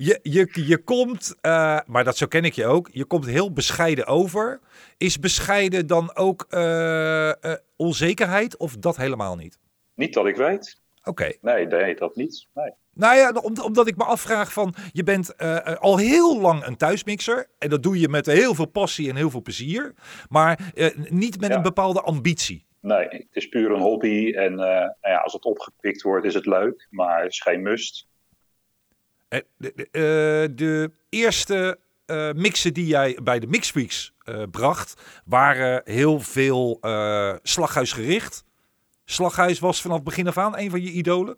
je, 0.08 0.20
je, 0.24 0.50
je 0.66 0.78
komt, 0.78 1.36
eh, 1.42 1.80
maar 1.86 2.04
dat 2.04 2.18
zo 2.18 2.26
ken 2.26 2.44
ik 2.44 2.54
je 2.54 2.66
ook, 2.66 2.90
je 2.92 3.06
komt 3.06 3.26
heel 3.26 3.54
bescheiden 3.54 4.06
over. 4.06 4.60
Is 4.98 5.20
bescheiden 5.20 5.88
dan 5.88 6.16
ook 6.16 6.46
eh, 6.50 7.30
eh, 7.30 7.36
onzekerheid 7.76 8.58
of 8.58 8.76
dat 8.78 8.98
helemaal 8.98 9.36
niet? 9.36 9.60
niet 9.96 10.14
dat 10.14 10.26
ik 10.26 10.36
weet. 10.36 10.82
Oké. 11.04 11.32
Nee, 11.42 11.66
nee, 11.68 11.96
dat 11.96 12.16
niet. 12.16 12.48
Nee. 12.54 12.72
Nou 12.94 13.16
ja, 13.18 13.32
om- 13.32 13.60
omdat 13.62 13.88
ik 13.88 13.98
me 13.98 14.04
afvraag 14.04 14.54
van, 14.54 14.76
je 14.92 15.04
bent 15.04 15.38
al 15.80 15.98
heel 15.98 16.42
lang 16.42 16.66
een 16.66 16.78
thuismixer. 16.78 17.48
En 17.60 17.70
dat 17.70 17.84
doe 17.84 18.00
je 18.00 18.10
met 18.10 18.26
heel 18.26 18.56
veel 18.56 18.66
passie 18.66 19.10
en 19.10 19.16
heel 19.16 19.30
veel 19.30 19.42
plezier. 19.42 19.94
Maar 20.30 20.60
niet 21.10 21.40
met 21.40 21.50
Ja. 21.50 21.56
een 21.56 21.62
bepaalde 21.62 22.02
ambitie. 22.02 22.66
Nee, 22.86 23.08
het 23.08 23.28
is 23.32 23.50
puur 23.50 23.72
een 23.72 23.82
hobby. 23.82 24.34
En 24.36 24.52
eh, 24.52 24.58
nou 24.58 24.96
ja, 25.02 25.18
als 25.18 25.34
het 25.34 25.46
opgepikt 25.46 26.02
wordt, 26.02 26.26
is 26.26 26.34
het 26.34 26.46
leuk. 26.46 26.88
Maar 26.90 27.22
het 27.22 27.32
is 27.32 27.42
geen 27.42 27.62
must. 27.62 28.08
Eh, 29.28 29.40
de, 29.58 29.72
de, 29.76 29.86
eh, 29.86 30.56
de 30.56 30.92
eerste 31.10 31.80
mixen 32.36 32.74
die 32.74 32.86
jij 32.86 33.20
bij 33.24 33.40
de 33.40 33.48
Mixfreaks 33.48 34.14
eh 34.24 34.44
bracht, 34.52 35.22
waren 35.26 35.82
heel 35.86 36.20
veel 36.20 36.80
slaghuisgericht. 37.44 38.46
Slaghuis 39.06 39.60
was 39.60 39.82
vanaf 39.82 40.04
begin 40.04 40.28
af 40.28 40.38
aan 40.38 40.58
een 40.58 40.70
van 40.70 40.82
je 40.82 40.92
idolen. 40.92 41.38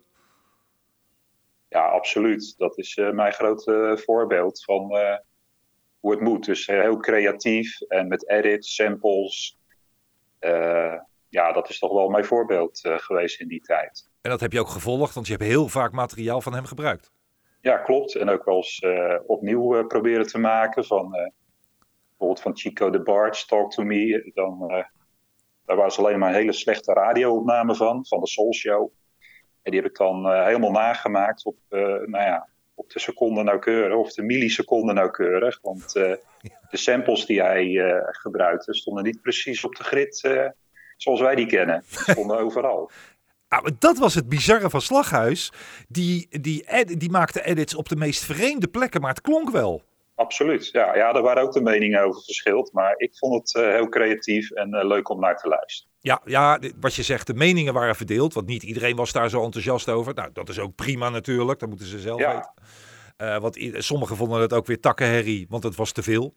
Ja, 1.68 1.88
absoluut. 1.88 2.54
Dat 2.58 2.78
is 2.78 2.96
mijn 2.96 3.32
grote 3.32 4.00
voorbeeld 4.04 4.64
van 4.64 4.82
hoe 6.00 6.10
het 6.10 6.20
moet. 6.20 6.44
Dus 6.44 6.66
heel 6.66 6.96
creatief 6.96 7.80
en 7.80 8.08
met 8.08 8.28
edits, 8.28 8.74
samples. 8.74 9.58
Ja, 11.28 11.52
dat 11.52 11.68
is 11.68 11.78
toch 11.78 11.92
wel 11.92 12.08
mijn 12.08 12.24
voorbeeld 12.24 12.84
eh, 12.84 12.98
geweest 12.98 13.40
in 13.40 13.48
die 13.48 13.60
tijd. 13.60 14.10
En 14.20 14.30
dat 14.30 14.40
heb 14.40 14.52
je 14.52 14.60
ook 14.60 14.68
gevolgd, 14.68 15.14
want 15.14 15.26
je 15.26 15.32
hebt 15.32 15.44
heel 15.44 15.68
vaak 15.68 15.92
materiaal 15.92 16.40
van 16.40 16.54
hem 16.54 16.64
gebruikt. 16.64 17.12
Ja, 17.60 17.76
klopt. 17.76 18.14
En 18.14 18.28
ook 18.28 18.44
wel 18.44 18.56
eens 18.56 18.78
eh, 18.78 19.14
opnieuw 19.26 19.76
eh, 19.76 19.86
proberen 19.86 20.26
te 20.26 20.38
maken. 20.38 20.84
Van, 20.84 21.10
bijvoorbeeld 22.08 22.40
van 22.40 22.56
Chico 22.56 22.90
de 22.90 23.02
Barge, 23.02 23.46
Talk 23.46 23.70
to 23.70 23.82
Me. 23.82 24.30
Dan, 24.34 24.84
daar 25.64 25.76
was 25.76 25.98
alleen 25.98 26.18
maar 26.18 26.28
een 26.28 26.34
hele 26.34 26.52
slechte 26.52 26.92
radio-opname 26.92 27.74
van, 27.74 28.06
van 28.06 28.20
de 28.20 28.28
Soul 28.28 28.54
Show. 28.54 28.90
En 29.62 29.70
die 29.70 29.80
heb 29.80 29.90
ik 29.90 29.96
dan 29.96 30.42
helemaal 30.44 30.70
nagemaakt 30.70 31.44
op, 31.44 31.56
nou 31.68 32.10
ja, 32.10 32.48
op 32.74 32.90
de 32.90 32.98
seconde 32.98 33.42
nauwkeurig, 33.42 33.96
of 33.96 34.12
de 34.12 34.22
milliseconde 34.22 34.92
nauwkeurig. 34.92 35.58
Want 35.62 35.92
de 36.70 36.76
samples 36.76 37.26
die 37.26 37.42
hij 37.42 38.02
gebruikte 38.06 38.74
stonden 38.74 39.04
niet 39.04 39.22
precies 39.22 39.64
op 39.64 39.76
de 39.76 39.84
grid 39.84 40.20
zoals 40.98 41.20
wij 41.20 41.34
die 41.34 41.46
kennen. 41.46 41.84
Die 41.88 41.98
stonden 42.12 42.38
overal. 42.44 42.90
Ah, 43.48 43.66
dat 43.78 43.98
was 43.98 44.14
het 44.14 44.28
bizarre 44.28 44.70
van 44.70 44.80
Slaghuis. 44.80 45.52
Die, 45.88 46.26
die, 46.40 46.64
ed- 46.64 47.00
die 47.00 47.10
maakte 47.10 47.44
edits 47.44 47.74
op 47.74 47.88
de 47.88 47.96
meest 47.96 48.24
vreemde 48.24 48.68
plekken, 48.68 49.00
maar 49.00 49.10
het 49.10 49.20
klonk 49.20 49.50
wel. 49.50 49.82
Absoluut. 50.14 50.68
Ja, 50.72 50.96
ja, 50.96 51.12
daar 51.12 51.22
waren 51.22 51.42
ook 51.42 51.52
de 51.52 51.60
meningen 51.60 52.02
over 52.02 52.22
verschild. 52.22 52.72
Maar 52.72 52.94
ik 52.96 53.16
vond 53.16 53.34
het 53.34 53.54
eh, 53.64 53.72
heel 53.72 53.88
creatief 53.88 54.50
en 54.50 54.74
eh, 54.74 54.86
leuk 54.86 55.08
om 55.08 55.20
naar 55.20 55.36
te 55.36 55.48
luisteren. 55.48 55.92
Ja, 56.00 56.20
ja, 56.24 56.58
wat 56.80 56.94
je 56.94 57.02
zegt, 57.02 57.26
de 57.26 57.34
meningen 57.34 57.74
waren 57.74 57.96
verdeeld. 57.96 58.34
Want 58.34 58.46
niet 58.46 58.62
iedereen 58.62 58.96
was 58.96 59.12
daar 59.12 59.28
zo 59.30 59.42
enthousiast 59.44 59.88
over. 59.88 60.14
Nou, 60.14 60.30
dat 60.32 60.48
is 60.48 60.58
ook 60.58 60.74
prima 60.74 61.08
natuurlijk. 61.08 61.58
Dat 61.58 61.68
moeten 61.68 61.86
ze 61.86 61.98
zelf 61.98 62.20
Ja. 62.20 62.34
weten. 62.34 62.52
Eh, 63.16 63.38
want 63.38 63.58
sommigen 63.84 64.16
vonden 64.16 64.40
het 64.40 64.52
ook 64.52 64.66
weer 64.66 64.80
takkenherrie, 64.80 65.46
want 65.48 65.62
het 65.62 65.76
was 65.76 65.92
te 65.92 66.02
veel. 66.02 66.34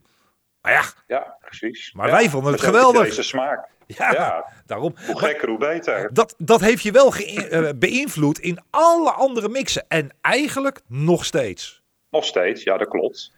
Maar 0.61 0.71
ja, 0.71 0.83
Ja, 1.07 1.37
precies. 1.39 1.93
Maar 1.93 2.07
Ja, 2.07 2.13
wij 2.13 2.29
vonden 2.29 2.51
het 2.51 2.61
geweldig. 2.61 3.03
Deze 3.03 3.23
smaak. 3.23 3.69
ja, 3.97 4.11
Ja, 4.13 4.45
daarom. 4.65 4.93
hoe 5.05 5.19
gekker, 5.19 5.49
hoe 5.49 5.57
beter. 5.57 6.13
Dat, 6.13 6.35
dat 6.37 6.61
heeft 6.61 6.83
je 6.83 6.91
wel 6.91 7.13
eh, 7.15 7.69
beïnvloed 7.75 8.39
in 8.39 8.59
alle 8.69 9.11
andere 9.11 9.49
mixen. 9.49 9.85
En 9.87 10.09
eigenlijk 10.21 10.81
nog 10.87 11.25
steeds. 11.25 11.81
Nog 12.09 12.25
steeds, 12.25 12.63
ja, 12.63 12.77
dat 12.77 12.87
klopt. 12.87 13.33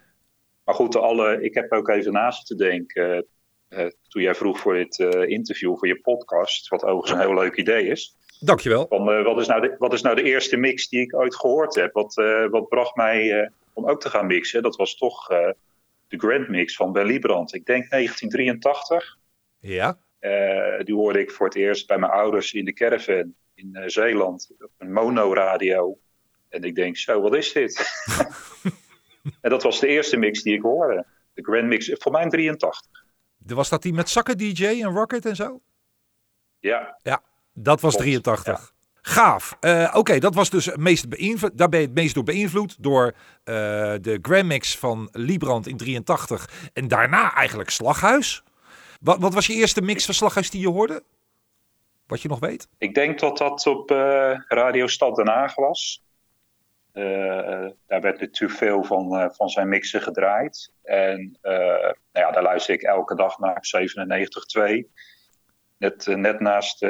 Maar 0.66 0.76
goed, 0.76 0.96
alle, 0.96 1.42
ik 1.44 1.54
heb 1.54 1.72
ook 1.72 1.88
even 1.90 2.12
naast 2.12 2.48
te 2.48 2.56
denken. 2.56 3.26
eh, 3.70 3.86
toen 4.08 4.22
jij 4.22 4.36
vroeg 4.36 4.60
voor 4.60 4.74
dit 4.74 5.00
eh, 5.00 5.30
interview, 5.30 5.78
voor 5.78 5.88
je 5.88 6.00
podcast. 6.02 6.68
Wat 6.68 6.84
overigens 6.84 7.12
een 7.12 7.28
heel 7.28 7.40
leuk 7.44 7.56
idee 7.56 7.88
is. 7.88 8.16
Dankjewel. 8.40 8.86
Van, 8.90 9.12
eh, 9.12 9.24
wat, 9.24 9.40
is 9.40 9.48
nou 9.48 9.62
de, 9.62 9.76
wat 9.78 9.94
is 9.94 10.02
nou 10.02 10.16
de 10.16 10.24
eerste 10.24 10.58
mix 10.58 10.90
die 10.90 11.02
ik 11.02 11.16
ooit 11.16 11.36
gehoord 11.36 11.76
heb? 11.76 11.94
Wat, 11.94 12.18
eh, 12.18 12.46
wat 12.50 12.68
bracht 12.68 12.96
mij 12.96 13.40
eh, 13.42 13.50
om 13.74 13.88
ook 13.90 14.02
te 14.02 14.10
gaan 14.10 14.26
mixen? 14.28 14.62
Dat 14.64 14.76
was 14.76 14.98
toch 14.98 15.30
eh, 15.32 15.50
de 16.08 16.18
Grand 16.18 16.48
Mix 16.48 16.76
van 16.76 16.92
Ben 16.92 17.06
Liebrand. 17.06 17.54
Ik 17.54 17.66
denk 17.66 17.90
1983. 17.90 19.18
Ja. 19.60 19.98
Eh, 20.24 20.84
die 20.84 20.96
hoorde 20.96 21.20
ik 21.20 21.32
voor 21.32 21.46
het 21.46 21.56
eerst 21.56 21.88
bij 21.88 21.98
mijn 21.98 22.12
ouders 22.12 22.54
in 22.54 22.66
de 22.66 22.74
caravan 22.74 23.34
in 23.54 23.76
eh, 23.76 23.84
Zeeland. 23.88 24.50
Op 24.60 24.72
een 24.78 24.94
monoradio. 24.94 25.98
En 26.50 26.64
ik 26.64 26.76
denk, 26.76 26.98
zo, 26.98 27.22
wat 27.22 27.36
is 27.36 27.52
dit? 27.52 27.86
en 29.42 29.50
dat 29.50 29.64
was 29.64 29.80
de 29.80 29.88
eerste 29.88 30.18
mix 30.18 30.42
die 30.44 30.54
ik 30.54 30.62
hoorde. 30.62 31.06
De 31.34 31.44
Grand 31.44 31.68
Mix, 31.68 31.92
voor 31.94 32.12
mij 32.12 32.24
in 32.24 32.30
83. 32.30 33.04
Was 33.38 33.70
dat 33.70 33.82
die 33.82 33.94
met 33.94 34.10
zakken 34.10 34.38
DJ 34.38 34.66
en 34.66 34.94
Rocket 34.94 35.26
en 35.26 35.36
zo? 35.36 35.62
Ja, 36.60 36.98
Dat 37.54 37.82
was 37.82 37.96
Klopt, 37.96 38.24
83. 38.24 38.74
Gaaf. 39.02 39.58
Eh, 39.60 39.94
Oké, 39.96 40.20
dat 40.20 40.36
was 40.36 40.50
dus 40.50 40.66
het 40.66 40.78
meest 40.78 41.10
beïnvloed. 41.10 41.58
Daar 41.58 41.70
ben 41.70 41.80
je 41.80 41.86
het 41.86 41.96
meest 41.96 42.14
door 42.14 42.24
beïnvloed. 42.24 42.84
Door 42.84 43.14
de 43.44 44.20
Grammix 44.22 44.78
van 44.78 45.10
Liebrand 45.12 45.68
in 45.68 45.78
83. 45.78 46.70
En 46.74 46.88
daarna 46.88 47.34
eigenlijk 47.34 47.70
Slaghuis. 47.70 48.44
Wat, 49.04 49.20
wat 49.20 49.34
was 49.34 49.48
je 49.48 49.54
eerste 49.54 49.82
mix 49.82 50.06
van 50.06 50.14
Slaghuis 50.14 50.50
die 50.50 50.62
je 50.62 50.70
hoorde? 50.70 51.04
Wat 52.08 52.22
je 52.22 52.28
nog 52.28 52.40
weet? 52.40 52.68
ik 52.78 52.94
denk 52.94 53.20
dat 53.20 53.38
dat 53.38 53.68
op 53.68 53.92
eh, 53.92 54.40
Radio 54.48 54.88
Stad 54.88 55.16
Den 55.16 55.28
Haag 55.28 55.56
was. 55.56 56.04
Eh, 56.92 57.40
eh, 57.40 57.72
daar 57.88 58.02
werd 58.02 58.22
er 58.22 58.32
te 58.32 58.50
veel 58.50 58.84
van, 58.84 59.32
van 59.36 59.50
zijn 59.50 59.70
mixen 59.70 60.02
gedraaid. 60.02 60.72
En 60.84 61.38
nou 61.42 61.96
ja, 62.12 62.32
daar 62.32 62.44
luister 62.44 62.74
ik 62.74 62.82
elke 62.82 63.16
dag 63.16 63.40
naar 63.40 63.66
97.2. 64.82 64.86
Net, 65.78 66.06
net 66.06 66.40
naast 66.40 66.86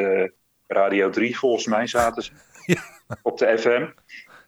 Radio 0.67 1.09
3 1.09 1.37
volgens 1.37 1.65
mij 1.65 1.87
zaten 1.87 2.23
ze. 2.23 2.31
Ja. 2.65 2.81
Op 3.21 3.37
de 3.37 3.57
FM. 3.57 3.89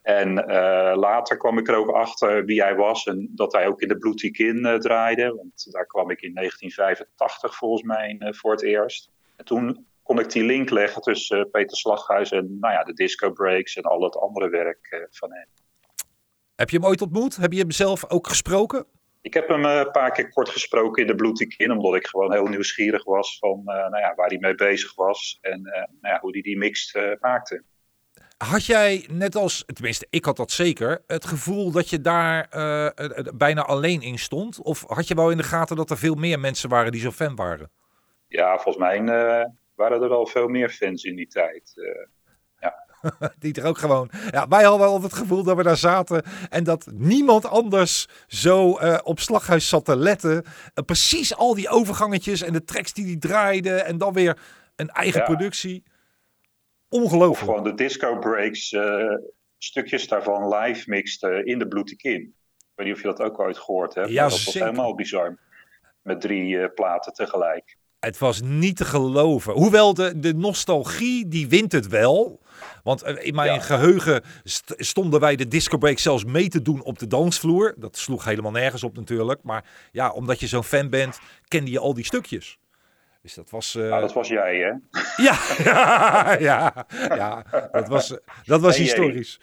En 0.05 0.47
eh, 0.47 0.97
later 0.97 1.37
kwam 1.37 1.57
ik 1.57 1.67
er 1.67 1.75
ook 1.75 1.89
achter 1.89 2.45
wie 2.45 2.61
hij 2.61 2.75
was. 2.75 3.05
En 3.05 3.31
dat 3.35 3.53
hij 3.53 3.67
ook 3.67 3.81
in 3.81 3.87
de 3.87 3.97
Bloody 3.97 4.31
Kin 4.31 4.65
eh, 4.65 4.77
draaide. 4.77 5.33
Want 5.35 5.71
daar 5.71 5.85
kwam 5.85 6.09
ik 6.09 6.21
in 6.21 6.33
1985 6.33 7.55
volgens 7.55 7.81
mij 7.81 8.15
eh, 8.19 8.33
voor 8.33 8.51
het 8.51 8.63
eerst. 8.63 9.09
En 9.35 9.45
toen 9.45 9.87
kon 10.03 10.19
ik 10.19 10.31
die 10.31 10.43
link 10.43 10.69
leggen 10.69 11.01
tussen 11.01 11.49
Peter 11.49 11.77
Slaghuis 11.77 12.31
en 12.31 12.57
nou 12.59 12.73
ja, 12.73 12.83
de 12.83 12.93
disco 12.93 13.31
breaks 13.31 13.75
en 13.75 13.83
al 13.83 14.01
het 14.01 14.17
andere 14.17 14.49
werk 14.49 15.07
van 15.09 15.33
hem. 15.33 15.47
Heb 16.55 16.69
je 16.69 16.77
hem 16.77 16.85
ooit 16.85 17.01
ontmoet? 17.01 17.35
Heb 17.35 17.51
je 17.51 17.59
hem 17.59 17.71
zelf 17.71 18.09
ook 18.09 18.27
gesproken? 18.27 18.85
Ik 19.21 19.33
heb 19.33 19.47
hem 19.47 19.65
een 19.65 19.91
paar 19.91 20.11
keer 20.11 20.29
kort 20.29 20.49
gesproken 20.49 21.01
in 21.01 21.07
de 21.07 21.15
Bloody 21.15 21.47
Kin, 21.47 21.71
omdat 21.71 21.95
ik 21.95 22.07
gewoon 22.07 22.31
heel 22.31 22.47
nieuwsgierig 22.47 23.03
was 23.03 23.37
van 23.39 23.61
nou 23.63 23.97
ja, 23.97 24.13
waar 24.15 24.27
hij 24.27 24.37
mee 24.39 24.55
bezig 24.55 24.95
was 24.95 25.37
en 25.41 25.61
nou 25.61 26.13
ja, 26.13 26.19
hoe 26.19 26.31
hij 26.31 26.41
die 26.41 26.57
mix 26.57 26.97
maakte. 27.19 27.63
Had 28.37 28.65
jij, 28.65 29.07
net 29.11 29.35
als, 29.35 29.63
tenminste 29.65 30.07
ik 30.09 30.25
had 30.25 30.37
dat 30.37 30.51
zeker, 30.51 31.03
het 31.07 31.25
gevoel 31.25 31.71
dat 31.71 31.89
je 31.89 32.01
daar 32.01 32.47
eh, 32.49 32.85
eh, 32.85 32.91
eh, 32.95 33.25
bijna 33.35 33.61
alleen 33.61 34.01
in 34.01 34.19
stond? 34.19 34.61
Of 34.61 34.83
had 34.87 35.07
je 35.07 35.15
wel 35.15 35.31
in 35.31 35.37
de 35.37 35.43
gaten 35.43 35.75
dat 35.75 35.89
er 35.89 35.97
veel 35.97 36.15
meer 36.15 36.39
mensen 36.39 36.69
waren 36.69 36.91
die 36.91 37.01
zo 37.01 37.11
fan 37.11 37.35
waren? 37.35 37.71
Ja, 38.27 38.53
volgens 38.53 38.77
mij 38.77 39.03
waren 39.75 40.01
er 40.01 40.09
wel 40.09 40.25
veel 40.27 40.47
meer 40.47 40.69
fans 40.69 41.03
in 41.03 41.15
die 41.15 41.27
tijd. 41.27 41.73
Eh, 41.75 42.07
Die 43.39 43.53
er 43.53 43.65
ook 43.65 43.77
gewoon. 43.77 44.09
Ja, 44.31 44.47
wij 44.47 44.63
hadden 44.63 44.87
altijd 44.87 45.11
het 45.11 45.21
gevoel 45.21 45.43
dat 45.43 45.57
we 45.57 45.63
daar 45.63 45.77
zaten 45.77 46.23
en 46.49 46.63
dat 46.63 46.87
niemand 46.93 47.45
anders 47.45 48.07
zo 48.27 48.69
op 49.03 49.19
slaghuis 49.19 49.69
zat 49.69 49.85
te 49.85 49.95
letten. 49.95 50.45
Precies 50.85 51.35
al 51.35 51.55
die 51.55 51.69
overgangetjes 51.69 52.41
en 52.41 52.53
de 52.53 52.63
tracks 52.63 52.93
die 52.93 53.05
die 53.05 53.17
draaiden 53.17 53.85
en 53.85 53.97
dan 53.97 54.13
weer 54.13 54.37
een 54.75 54.89
eigen 54.89 55.19
Ja. 55.19 55.25
productie. 55.25 55.83
Of 56.95 57.01
Ongelooflijk. 57.03 57.49
gewoon 57.51 57.63
de 57.63 57.73
disco 57.83 58.19
breaks, 58.19 58.71
eh, 58.71 59.13
stukjes 59.57 60.07
daarvan 60.07 60.53
live 60.55 60.89
mixte 60.89 61.41
in 61.43 61.59
de 61.59 61.67
Bloody 61.67 61.95
Kin. 61.95 62.21
Ik 62.57 62.71
weet 62.75 62.85
niet 62.87 62.95
of 62.95 63.01
je 63.01 63.07
dat 63.07 63.19
ook 63.21 63.39
ooit 63.39 63.57
gehoord 63.57 63.93
hebt. 63.95 64.09
Ja, 64.09 64.21
dat 64.23 64.31
was 64.31 64.43
zeker. 64.43 64.61
helemaal 64.61 64.95
bizar. 64.95 65.37
Met 66.01 66.21
drie 66.21 66.59
eh, 66.59 66.73
platen 66.75 67.13
tegelijk. 67.13 67.77
Het 67.99 68.17
was 68.17 68.41
niet 68.41 68.77
te 68.77 68.85
geloven. 68.85 69.53
Hoewel 69.53 69.93
de, 69.93 70.19
de 70.19 70.33
nostalgie, 70.33 71.27
die 71.27 71.47
wint 71.47 71.71
het 71.71 71.87
wel. 71.87 72.39
Want 72.83 73.01
eh, 73.01 73.25
in 73.25 73.35
mijn 73.35 73.53
Ja. 73.53 73.59
geheugen 73.59 74.23
st- 74.43 74.73
stonden 74.77 75.19
wij 75.19 75.35
de 75.35 75.47
disco 75.47 75.77
break 75.77 75.99
zelfs 75.99 76.25
mee 76.25 76.47
te 76.47 76.61
doen 76.61 76.83
op 76.83 76.99
de 76.99 77.07
dansvloer. 77.07 77.73
Dat 77.77 77.97
sloeg 77.97 78.25
helemaal 78.25 78.51
nergens 78.51 78.83
op 78.83 78.95
natuurlijk. 78.95 79.43
Maar 79.43 79.65
ja, 79.91 80.11
omdat 80.11 80.39
je 80.39 80.47
zo'n 80.47 80.63
fan 80.63 80.89
bent, 80.89 81.19
kende 81.47 81.71
je 81.71 81.79
al 81.79 81.93
die 81.93 82.05
stukjes. 82.05 82.57
Dus 83.25 83.33
dat 83.33 83.49
was... 83.49 83.75
eh, 83.75 83.81
Nou, 83.89 84.01
dat 84.01 84.13
was 84.13 84.27
jij, 84.27 84.55
hè? 84.57 84.71
Ja, 85.23 85.37
ja, 85.63 86.35
ja, 86.49 86.85
ja, 87.15 87.43
dat 87.71 87.87
was, 87.87 88.17
dat 88.43 88.61
was 88.61 88.75
Hey, 88.75 88.85
historisch. 88.85 89.39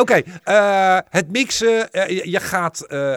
Oké, 0.00 0.22
eh, 0.44 0.98
het 1.08 1.32
mixen. 1.32 1.90
eh, 1.92 2.08
je, 2.08 2.30
je 2.30 2.40
gaat, 2.40 2.80
eh, 2.80 3.16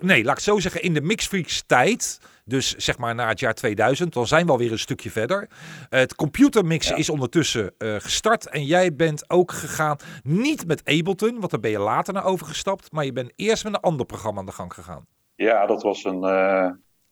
nee, 0.00 0.24
laat 0.24 0.36
ik 0.36 0.42
zo 0.42 0.58
zeggen, 0.58 0.82
in 0.82 0.94
de 0.94 1.00
Mixfreaks 1.00 1.62
tijd. 1.66 2.18
Dus 2.44 2.74
zeg 2.76 2.98
maar 2.98 3.14
na 3.14 3.28
het 3.28 3.40
jaar 3.40 3.54
2000, 3.54 4.12
dan 4.12 4.26
zijn 4.26 4.46
we 4.46 4.52
alweer 4.52 4.72
een 4.72 4.78
stukje 4.78 5.10
verder. 5.10 5.48
Het 5.88 6.14
computermixen 6.14 6.92
Ja. 6.94 6.98
is 7.00 7.10
ondertussen 7.10 7.72
eh, 7.78 7.94
gestart. 7.98 8.48
En 8.48 8.64
jij 8.64 8.94
bent 8.94 9.30
ook 9.30 9.52
gegaan, 9.52 9.96
niet 10.22 10.66
met 10.66 10.80
Ableton, 10.84 11.38
want 11.38 11.50
daar 11.50 11.60
ben 11.60 11.70
je 11.70 11.78
later 11.78 12.14
naar 12.14 12.24
overgestapt. 12.24 12.92
Maar 12.92 13.04
je 13.04 13.12
bent 13.12 13.32
eerst 13.36 13.64
met 13.64 13.74
een 13.74 13.80
ander 13.80 14.06
programma 14.06 14.40
aan 14.40 14.46
de 14.46 14.52
gang 14.52 14.74
gegaan. 14.74 15.06
Ja, 15.34 15.66
dat 15.66 15.82
was 15.82 16.04
een, 16.04 16.24
eh, 16.24 16.70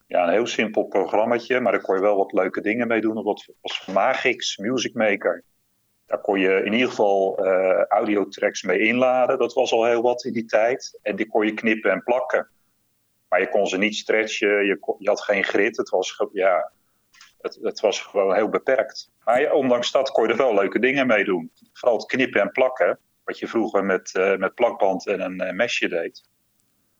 ja, 0.08 0.22
een 0.22 0.32
heel 0.32 0.46
simpel 0.46 0.84
programmaatje, 0.84 1.60
maar 1.60 1.72
daar 1.72 1.80
kon 1.80 1.94
je 1.94 2.00
wel 2.00 2.16
wat 2.16 2.32
leuke 2.32 2.60
dingen 2.60 2.88
mee 2.88 3.00
doen. 3.00 3.14
Dat 3.14 3.48
was 3.60 3.86
Magix 3.86 4.56
Music 4.56 4.94
Maker. 4.94 5.44
Daar 6.06 6.20
kon 6.20 6.40
je 6.40 6.62
in 6.64 6.72
ieder 6.72 6.88
geval 6.88 7.44
eh 7.44 7.84
audiotracks 7.88 8.62
mee 8.62 8.78
inladen. 8.78 9.38
Dat 9.38 9.52
was 9.52 9.72
al 9.72 9.84
heel 9.84 10.02
wat 10.02 10.24
in 10.24 10.32
die 10.32 10.44
tijd. 10.44 10.98
En 11.02 11.16
die 11.16 11.26
kon 11.26 11.46
je 11.46 11.54
knippen 11.54 11.90
en 11.90 12.02
plakken. 12.02 12.48
Maar 13.28 13.40
je 13.40 13.48
kon 13.48 13.66
ze 13.66 13.78
niet 13.78 13.96
stretchen, 13.96 14.66
je, 14.66 14.96
je 14.98 15.08
had 15.08 15.20
geen 15.20 15.44
grid. 15.44 15.76
Het 15.76 15.88
was, 15.88 16.24
ja, 16.32 16.72
het, 17.40 17.58
het 17.62 17.80
was 17.80 18.00
gewoon 18.00 18.34
heel 18.34 18.48
beperkt. 18.48 19.10
Maar 19.24 19.52
ondanks 19.52 19.90
dat 19.90 20.10
kon 20.10 20.24
je 20.24 20.30
er 20.30 20.36
wel 20.36 20.54
leuke 20.54 20.78
dingen 20.78 21.06
mee 21.06 21.24
doen. 21.24 21.52
Vooral 21.72 21.96
het 21.96 22.06
knippen 22.06 22.40
en 22.40 22.50
plakken, 22.50 22.98
wat 23.24 23.38
je 23.38 23.48
vroeger 23.48 23.84
met, 23.84 24.14
eh, 24.14 24.36
met 24.36 24.54
plakband 24.54 25.06
en 25.06 25.20
een 25.20 25.40
eh, 25.40 25.54
mesje 25.54 25.88
deed. 25.88 26.28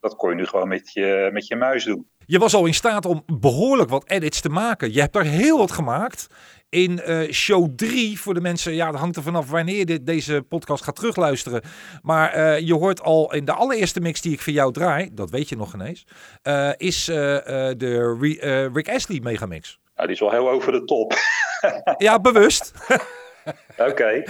Dat 0.01 0.17
kon 0.17 0.31
je 0.31 0.37
nu 0.37 0.47
gewoon 0.47 0.69
met 0.69 0.93
je, 0.93 1.31
met 1.33 1.47
je 1.47 1.57
muis 1.57 1.85
doen. 1.85 2.09
Je 2.31 2.39
was 2.39 2.55
al 2.55 2.67
in 2.67 2.75
staat 2.75 3.07
om 3.07 3.23
behoorlijk 3.27 3.91
wat 3.91 4.11
edits 4.11 4.41
te 4.41 4.49
maken. 4.49 4.93
Je 4.93 5.01
hebt 5.01 5.17
er 5.17 5.25
heel 5.25 5.59
wat 5.59 5.73
gemaakt. 5.73 6.27
In 6.69 7.01
eh, 7.01 7.31
show 7.33 7.69
3, 7.77 8.21
voor 8.21 8.35
de 8.35 8.41
mensen, 8.41 8.75
ja, 8.75 8.91
dat 8.91 9.01
hangt 9.01 9.17
er 9.17 9.23
vanaf 9.23 9.51
wanneer 9.51 9.77
je 9.77 9.85
dit, 9.85 10.07
deze 10.07 10.45
podcast 10.49 10.85
gaat 10.85 10.97
terugluisteren. 10.97 11.63
Maar 12.03 12.33
eh, 12.33 12.59
je 12.59 12.75
hoort 12.75 13.03
al 13.03 13.33
in 13.35 13.45
de 13.45 13.53
allereerste 13.53 14.01
mix 14.01 14.21
die 14.21 14.33
ik 14.33 14.41
voor 14.41 14.53
jou 14.53 14.73
draai, 14.73 15.11
dat 15.13 15.31
weet 15.31 15.49
je 15.49 15.57
nog 15.57 15.75
ineens, 15.75 16.05
eh, 16.43 16.71
is 16.77 17.05
de 17.05 18.17
Re- 18.21 18.71
Rick 18.73 18.89
Astley 18.89 19.21
megamix. 19.21 19.79
Nou, 19.97 20.07
die 20.07 20.17
is 20.17 20.21
wel 20.23 20.31
heel 20.31 20.51
over 20.51 20.73
de 20.73 20.85
top. 20.85 21.15
Ja, 21.99 22.21
bewust. 22.21 22.73
Oké. 23.77 24.23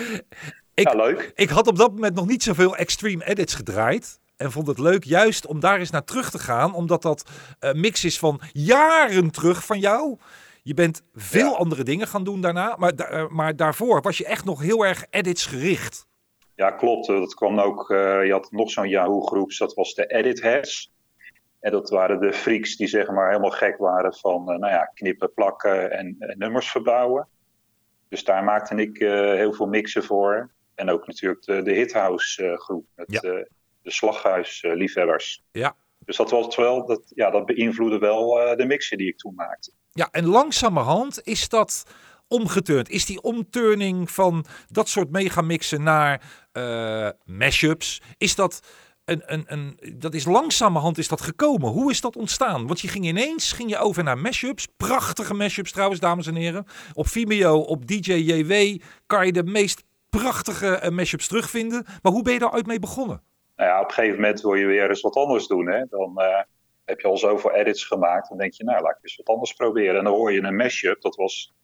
Ja, 0.75 0.93
leuk. 0.93 1.33
Ik 1.35 1.49
had 1.49 1.67
op 1.67 1.77
dat 1.77 1.93
moment 1.93 2.15
nog 2.15 2.27
niet 2.27 2.43
zoveel 2.43 2.77
extreme 2.77 3.27
edits 3.27 3.55
gedraaid. 3.55 4.21
En 4.39 4.53
vond 4.53 4.67
het 4.67 4.79
leuk 4.79 5.05
juist 5.05 5.47
om 5.47 5.61
daar 5.61 5.79
eens 5.79 5.91
naar 5.91 6.05
terug 6.05 6.31
te 6.31 6.39
gaan. 6.39 6.75
Omdat 6.75 7.03
dat 7.03 7.31
een 7.59 7.81
mix 7.81 8.05
is 8.05 8.19
van 8.19 8.41
jaren 8.53 9.31
terug 9.31 9.65
van 9.65 9.79
jou. 9.79 10.19
Je 10.63 10.75
bent 10.75 11.03
veel 11.15 11.51
Ja. 11.51 11.57
andere 11.57 11.83
dingen 11.83 12.07
gaan 12.07 12.25
doen 12.25 12.41
daarna. 12.41 12.77
Maar, 12.79 12.97
da- 12.97 13.05
eh, 13.09 13.29
maar 13.29 13.57
daarvoor 13.57 14.01
was 14.03 14.19
je 14.19 14.25
echt 14.27 14.45
nog 14.45 14.61
heel 14.63 14.87
erg 14.87 15.05
edits 15.11 15.47
gericht. 15.47 16.07
Ja, 16.55 16.71
klopt. 16.71 17.07
Dat 17.07 17.35
kwam 17.35 17.59
ook. 17.61 17.91
eh, 17.91 18.25
je 18.25 18.33
had 18.33 18.51
nog 18.51 18.71
zo'n 18.71 18.89
Yahoo-groep, 18.89 19.57
dat 19.59 19.75
was 19.75 19.95
de 19.95 20.07
Edit 20.07 20.43
Heads. 20.43 20.93
En 21.61 21.73
dat 21.73 21.91
waren 21.91 22.21
de 22.21 22.33
freaks 22.33 22.77
die 22.77 22.87
zeg 22.87 23.11
maar 23.11 23.29
helemaal 23.29 23.51
gek 23.51 23.77
waren 23.79 24.15
van 24.15 24.51
eh, 24.51 24.59
nou 24.59 24.73
ja, 24.73 24.85
knippen, 24.95 25.33
plakken 25.35 25.91
en, 25.93 26.17
en 26.19 26.39
nummers 26.39 26.71
verbouwen. 26.71 27.29
Dus 28.09 28.25
daar 28.25 28.45
maakte 28.45 28.75
ik 28.75 28.99
heel 29.37 29.53
veel 29.53 29.67
mixen 29.67 30.05
voor. 30.05 30.51
En 30.75 30.91
ook 30.91 31.07
natuurlijk 31.07 31.43
de, 31.45 31.63
de 31.63 31.73
Hithouse 31.73 32.55
groep 32.57 32.85
met 32.95 33.07
Ja. 33.23 33.45
De 33.89 33.95
slaghuisliefhebbers. 33.95 35.43
Ja. 35.53 35.77
Dus 36.05 36.17
dat 36.17 36.31
was 36.31 36.57
wel, 36.57 36.87
dat, 36.87 37.13
ja, 37.15 37.31
dat 37.31 37.47
beïnvloedde 37.47 37.99
wel 37.99 38.41
eh, 38.41 38.57
de 38.57 38.65
mixen 38.65 38.99
die 38.99 39.09
ik 39.09 39.19
toen 39.19 39.35
maakte. 39.35 39.73
Ja, 39.93 40.09
en 40.11 40.27
langzamerhand 40.27 41.21
is 41.23 41.49
dat 41.49 41.83
omgeturnd. 42.29 42.89
Is 42.89 43.07
die 43.07 43.23
omturning 43.23 44.11
van 44.11 44.45
dat 44.69 44.89
soort 44.89 45.11
megamixen 45.11 45.83
naar 45.83 46.23
eh 46.53 47.09
mashups, 47.25 48.01
is 48.19 48.35
dat 48.35 48.61
een, 49.05 49.23
een, 49.27 49.45
een, 49.47 49.79
dat 49.99 50.15
is 50.15 50.25
langzamerhand 50.25 50.99
is 50.99 51.09
dat 51.09 51.21
gekomen. 51.21 51.71
Hoe 51.71 51.91
is 51.91 52.01
dat 52.01 52.17
ontstaan? 52.17 52.67
Want 52.67 52.81
je 52.81 52.89
ging 52.89 53.05
ineens 53.05 53.53
ging 53.53 53.71
je 53.71 53.79
over 53.79 54.03
naar 54.03 54.19
mashups. 54.19 54.67
Prachtige 54.77 55.35
mashups 55.35 55.73
trouwens, 55.73 56.01
dames 56.01 56.27
en 56.27 56.35
heren. 56.35 56.67
Op 56.95 57.09
Vimeo, 57.09 57.59
op 57.59 57.87
DJ 57.87 58.13
JW 58.13 58.81
kan 59.07 59.27
je 59.27 59.33
de 59.33 59.45
meest 59.45 59.85
prachtige 60.09 60.67
eh, 60.67 60.91
mashups 60.91 61.27
terugvinden. 61.27 61.85
Maar 62.03 62.13
hoe 62.13 62.23
ben 62.23 62.33
je 62.33 62.39
daar 62.39 62.53
uit 62.53 62.67
mee 62.67 62.79
begonnen? 62.79 63.23
Nou 63.59 63.71
ja, 63.71 63.81
op 63.81 63.89
een 63.89 63.95
gegeven 63.95 64.21
moment 64.21 64.41
wil 64.41 64.55
je 64.55 64.67
weer 64.67 64.89
eens 64.89 65.01
wat 65.01 65.17
anders 65.17 65.47
doen. 65.47 65.67
Hè? 65.67 65.85
Dan 65.89 66.21
eh, 66.21 66.43
heb 66.85 67.01
je 67.01 67.09
al 67.09 67.17
zoveel 67.17 67.55
edits 67.55 67.85
gemaakt. 67.85 68.29
Dan 68.29 68.39
denk 68.39 68.53
je, 68.53 68.65
nou, 68.65 68.83
laat 68.83 68.97
ik 68.97 69.03
eens 69.03 69.17
wat 69.17 69.29
anders 69.29 69.53
proberen. 69.53 69.99
En 69.99 70.05
dan 70.05 70.15
hoor 70.15 70.33
je 70.33 70.43
een 70.43 70.57
mashup. 70.57 71.01
Dat 71.01 71.17
was 71.17 71.55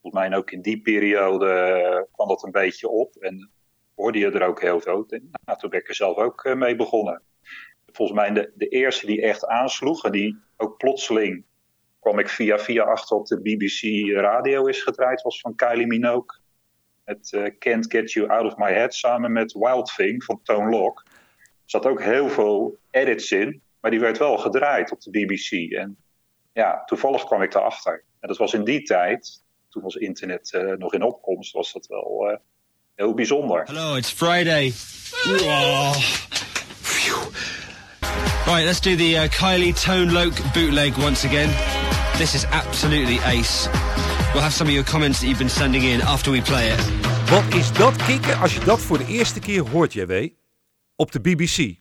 volgens 0.00 0.22
mij 0.22 0.38
ook 0.38 0.50
in 0.50 0.62
die 0.62 0.80
periode 0.80 1.48
eh, 1.48 2.02
kwam 2.12 2.28
dat 2.28 2.42
een 2.42 2.50
beetje 2.50 2.88
op. 2.88 3.16
En 3.16 3.50
hoorde 3.94 4.18
je 4.18 4.30
er 4.30 4.46
ook 4.46 4.60
heel 4.60 4.80
veel. 4.80 5.06
Nou, 5.44 5.58
toen 5.58 5.70
ben 5.70 5.80
ik 5.80 5.88
er 5.88 5.94
zelf 5.94 6.16
ook 6.16 6.44
eh, 6.44 6.54
mee 6.54 6.76
begonnen. 6.76 7.22
Volgens 7.92 8.18
mij 8.18 8.32
de, 8.32 8.52
de 8.54 8.68
eerste 8.68 9.06
die 9.06 9.22
echt 9.22 9.46
aansloeg. 9.46 10.04
En 10.04 10.12
die 10.12 10.38
ook 10.56 10.76
plotseling 10.76 11.44
kwam 12.00 12.18
ik 12.18 12.28
via 12.28 12.58
via 12.58 12.82
achter 12.82 13.16
op 13.16 13.26
de 13.26 13.40
BBC 13.40 14.10
radio 14.10 14.66
is 14.66 14.82
gedraaid. 14.82 15.22
Was 15.22 15.40
van 15.40 15.54
Kylie 15.54 15.86
Minogue. 15.86 16.42
Eh, 17.04 17.50
Can't 17.58 17.90
Get 17.90 18.12
You 18.12 18.28
Out 18.28 18.52
of 18.52 18.56
My 18.56 18.72
Head. 18.72 18.94
Samen 18.94 19.32
met 19.32 19.52
Wild 19.52 19.94
Thing 19.96 20.24
van 20.24 20.40
Tone 20.42 20.70
Lock. 20.70 21.04
Er 21.64 21.70
zat 21.70 21.86
ook 21.86 22.02
heel 22.02 22.28
veel 22.28 22.78
edits 22.90 23.32
in. 23.32 23.62
Maar 23.84 23.92
die 23.92 24.02
werd 24.02 24.18
wel 24.18 24.36
gedraaid 24.36 24.92
op 24.92 25.00
de 25.00 25.10
BBC. 25.10 25.72
En 25.72 25.96
ja, 26.52 26.82
toevallig 26.84 27.24
kwam 27.24 27.42
ik 27.42 27.52
daarachter. 27.52 28.04
En 28.20 28.28
dat 28.28 28.36
was 28.36 28.54
in 28.54 28.64
die 28.64 28.82
tijd, 28.82 29.42
toen 29.68 29.82
was 29.82 29.94
internet 29.94 30.52
eh, 30.52 30.62
nog 30.62 30.94
in 30.94 31.02
opkomst, 31.02 31.52
was 31.52 31.72
dat 31.72 31.86
wel 31.86 32.28
eh, 32.30 32.36
heel 32.94 33.14
bijzonder. 33.14 33.62
Hello, 33.64 33.96
it's 33.96 34.10
Friday. 34.10 34.70
Phew. 34.70 35.44
Right, 38.46 38.64
let's 38.64 38.80
do 38.80 38.96
the 38.96 39.14
uh, 39.14 39.28
Kylie 39.28 39.74
Tone 39.74 40.12
Loke 40.12 40.42
bootleg 40.52 40.96
once 40.98 41.26
again. 41.26 41.50
This 42.16 42.34
is 42.34 42.44
absolutely 42.44 43.18
ace. 43.24 43.68
We'll 44.32 44.42
have 44.42 44.54
some 44.54 44.68
of 44.68 44.74
your 44.74 44.90
comments 44.90 45.18
that 45.18 45.26
you've 45.26 45.38
been 45.38 45.50
sending 45.50 45.82
in 45.82 46.00
after 46.00 46.30
we 46.32 46.40
play 46.40 46.70
it. 46.70 46.80
Wat 47.30 47.54
is 47.54 47.72
dat 47.72 47.96
kicken 47.96 48.38
als 48.38 48.54
je 48.54 48.60
dat 48.60 48.80
voor 48.80 48.98
de 48.98 49.06
eerste 49.06 49.40
keer 49.40 49.68
hoort, 49.68 49.92
JW? 49.92 50.28
Op 50.96 51.12
de 51.12 51.20
BBC. 51.20 51.80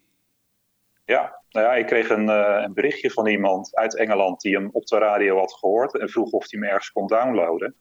Ja, 1.06 1.42
nou 1.50 1.66
ja, 1.66 1.74
ik 1.74 1.86
kreeg 1.86 2.10
een, 2.10 2.30
eh, 2.30 2.62
een 2.64 2.74
berichtje 2.74 3.12
van 3.12 3.28
iemand 3.28 3.76
uit 3.76 3.98
Engeland 3.98 4.42
die 4.42 4.56
hem 4.56 4.70
op 4.72 4.86
de 4.86 4.98
radio 4.98 5.38
had 5.38 5.54
gehoord 5.54 5.98
en 5.98 6.10
vroeg 6.10 6.32
of 6.32 6.52
hij 6.52 6.60
hem 6.60 6.70
ergens 6.70 6.92
kon 6.92 7.08
downloaden. 7.08 7.76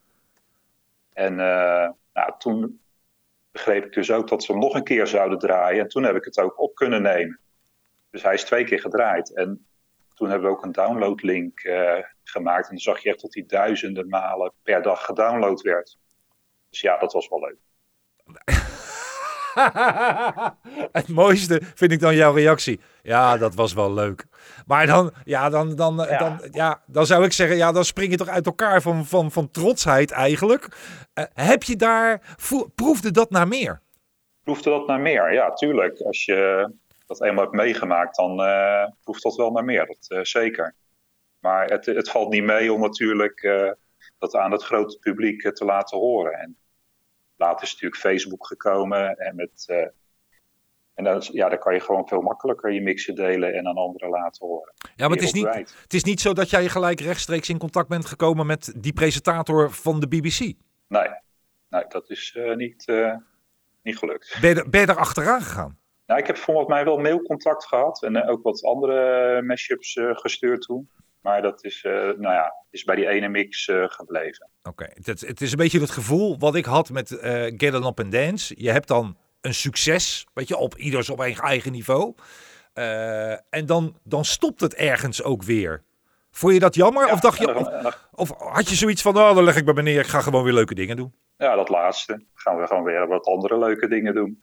En 1.12 1.40
eh, 1.40 1.90
nou, 2.12 2.32
toen 2.38 2.80
begreep 3.50 3.84
ik 3.84 3.92
dus 3.92 4.10
ook 4.10 4.28
dat 4.28 4.42
ze 4.44 4.52
hem 4.52 4.60
nog 4.60 4.74
een 4.74 4.84
keer 4.84 5.06
zouden 5.06 5.38
draaien. 5.38 5.82
En 5.82 5.88
toen 5.88 6.02
heb 6.02 6.16
ik 6.16 6.24
het 6.24 6.38
ook 6.38 6.60
op 6.60 6.74
kunnen 6.74 7.02
nemen. 7.02 7.40
Dus 8.10 8.22
hij 8.22 8.34
is 8.34 8.44
twee 8.44 8.64
keer 8.64 8.80
gedraaid. 8.80 9.34
En 9.34 9.66
toen 10.14 10.30
hebben 10.30 10.48
we 10.48 10.56
ook 10.56 10.64
een 10.64 10.72
downloadlink 10.72 11.60
eh, 11.60 11.98
gemaakt. 12.24 12.64
En 12.64 12.70
dan 12.70 12.78
zag 12.78 13.02
je 13.02 13.08
echt 13.08 13.20
dat 13.20 13.34
hij 13.34 13.44
duizenden 13.46 14.08
malen 14.08 14.52
per 14.62 14.82
dag 14.82 15.04
gedownload 15.04 15.60
werd. 15.60 15.98
Dus 16.70 16.80
ja, 16.80 16.98
dat 16.98 17.12
was 17.12 17.28
wel 17.28 17.40
leuk. 17.40 17.58
het 20.98 21.08
mooiste 21.08 21.60
vind 21.74 21.92
ik 21.92 22.00
dan 22.00 22.14
jouw 22.14 22.32
reactie. 22.34 22.80
Ja, 23.02 23.36
dat 23.36 23.54
was 23.54 23.72
wel 23.72 23.92
leuk. 23.92 24.24
Maar 24.66 24.86
dan, 24.86 25.12
ja, 25.24 25.48
dan, 25.48 25.76
dan, 25.76 25.96
Ja. 25.96 26.18
dan, 26.18 26.38
ja, 26.50 26.82
dan 26.86 27.06
zou 27.06 27.24
ik 27.24 27.32
zeggen, 27.32 27.56
ja, 27.56 27.72
dan 27.72 27.84
spring 27.84 28.10
je 28.10 28.16
toch 28.16 28.28
uit 28.28 28.46
elkaar 28.46 28.82
van, 28.82 29.06
van, 29.06 29.30
van 29.30 29.50
trotsheid 29.50 30.10
eigenlijk. 30.10 30.68
Eh, 31.14 31.24
heb 31.34 31.62
je 31.62 31.76
daar, 31.76 32.36
proefde 32.74 33.10
dat 33.10 33.30
naar 33.30 33.48
meer? 33.48 33.80
Proefde 34.42 34.70
dat 34.70 34.86
naar 34.86 35.00
meer? 35.00 35.32
Ja, 35.32 35.52
tuurlijk. 35.52 36.00
Als 36.00 36.24
je 36.24 36.70
dat 37.06 37.22
eenmaal 37.22 37.44
hebt 37.44 37.56
meegemaakt, 37.56 38.16
dan 38.16 38.42
eh, 38.42 38.86
proeft 39.04 39.22
dat 39.22 39.36
wel 39.36 39.50
naar 39.50 39.64
meer. 39.64 39.86
Dat 39.86 40.18
eh, 40.18 40.24
zeker. 40.24 40.74
Maar 41.38 41.66
het, 41.66 41.86
het 41.86 42.10
valt 42.10 42.30
niet 42.30 42.44
mee 42.44 42.72
om 42.72 42.80
natuurlijk 42.80 43.70
dat 44.18 44.34
aan 44.36 44.52
het 44.52 44.62
grote 44.62 44.98
publiek 44.98 45.54
te 45.54 45.64
laten 45.64 45.98
horen. 45.98 46.32
En 46.32 46.56
later 47.42 47.62
is 47.62 47.72
natuurlijk 47.72 48.00
Facebook 48.00 48.46
gekomen. 48.46 49.16
En, 49.18 49.36
met, 49.36 49.64
eh, 49.66 49.86
en 50.94 51.04
dan, 51.04 51.22
ja, 51.32 51.48
dan 51.48 51.58
kan 51.58 51.74
je 51.74 51.80
gewoon 51.80 52.08
veel 52.08 52.20
makkelijker 52.20 52.72
je 52.72 52.80
mixen 52.80 53.14
delen 53.14 53.54
en 53.54 53.66
aan 53.66 53.76
anderen 53.76 54.08
laten 54.08 54.46
horen. 54.46 54.72
Ja, 54.96 55.08
maar 55.08 55.16
het 55.16 55.26
is, 55.26 55.32
niet, 55.32 55.74
het 55.82 55.94
is 55.94 56.04
niet 56.04 56.20
zo 56.20 56.32
dat 56.32 56.50
jij 56.50 56.68
gelijk 56.68 57.00
rechtstreeks 57.00 57.48
in 57.48 57.58
contact 57.58 57.88
bent 57.88 58.06
gekomen 58.06 58.46
met 58.46 58.74
die 58.76 58.92
presentator 58.92 59.70
van 59.70 60.00
de 60.00 60.08
BBC. 60.08 60.40
Nee, 60.86 61.08
nee 61.68 61.84
dat 61.88 62.10
is 62.10 62.34
eh, 62.36 62.54
niet, 62.54 62.88
eh, 62.88 63.16
niet 63.82 63.98
gelukt. 63.98 64.38
Ben 64.40 64.54
je, 64.54 64.68
ben 64.68 64.80
je 64.80 64.86
er 64.86 64.96
achteraan 64.96 65.42
gegaan? 65.42 65.80
Nou, 66.06 66.20
ik 66.20 66.26
heb 66.26 66.36
volgens 66.36 66.68
mij 66.68 66.84
wel 66.84 66.98
mailcontact 66.98 67.66
gehad 67.66 68.02
en 68.02 68.28
ook 68.28 68.42
wat 68.42 68.64
andere 68.64 69.42
mashups 69.42 70.00
gestuurd 70.00 70.62
toen. 70.62 70.90
Maar 71.22 71.42
dat 71.42 71.64
is, 71.64 71.84
eh, 71.84 71.92
nou 71.92 72.22
ja, 72.22 72.54
is 72.70 72.84
bij 72.84 72.96
die 72.96 73.08
ene 73.08 73.28
mix 73.28 73.68
eh, 73.68 73.84
gebleven. 73.86 74.50
Oké, 74.62 74.86
het, 75.02 75.20
het 75.20 75.40
is 75.40 75.50
een 75.50 75.56
beetje 75.58 75.80
het 75.80 75.90
gevoel 75.90 76.38
wat 76.38 76.54
ik 76.54 76.64
had 76.64 76.90
met 76.90 77.18
eh 77.18 77.42
Get 77.56 77.74
Up 77.74 78.00
and 78.00 78.12
Dance. 78.12 78.54
Je 78.56 78.70
hebt 78.70 78.88
dan 78.88 79.16
een 79.40 79.54
succes, 79.54 80.26
weet 80.34 80.48
je, 80.48 80.56
op 80.56 80.76
ieders 80.76 81.10
op 81.10 81.20
eigen, 81.20 81.44
eigen 81.44 81.72
niveau. 81.72 82.14
En 83.50 83.66
dan, 83.66 83.96
dan 84.04 84.24
stopt 84.24 84.60
het 84.60 84.74
ergens 84.74 85.22
ook 85.22 85.42
weer. 85.42 85.82
Vond 86.30 86.52
je 86.52 86.60
dat 86.60 86.74
jammer? 86.74 87.06
Ja, 87.06 87.12
of, 87.12 87.20
dacht 87.20 87.38
je, 87.38 87.54
of, 87.54 88.08
of 88.12 88.32
had 88.38 88.68
je 88.68 88.74
zoiets 88.76 89.02
van, 89.02 89.16
oh, 89.16 89.34
dan 89.34 89.44
leg 89.44 89.56
ik 89.56 89.64
bij 89.64 89.74
meneer, 89.74 90.00
ik 90.00 90.06
ga 90.06 90.20
gewoon 90.20 90.44
weer 90.44 90.52
leuke 90.52 90.74
dingen 90.74 90.96
doen? 90.96 91.14
ja, 91.36 91.54
dat 91.54 91.68
laatste. 91.68 92.24
Gaan 92.34 92.56
we 92.58 92.66
gewoon 92.66 92.84
weer 92.84 93.06
wat 93.06 93.26
andere 93.26 93.58
leuke 93.58 93.88
dingen 93.88 94.14
doen. 94.14 94.40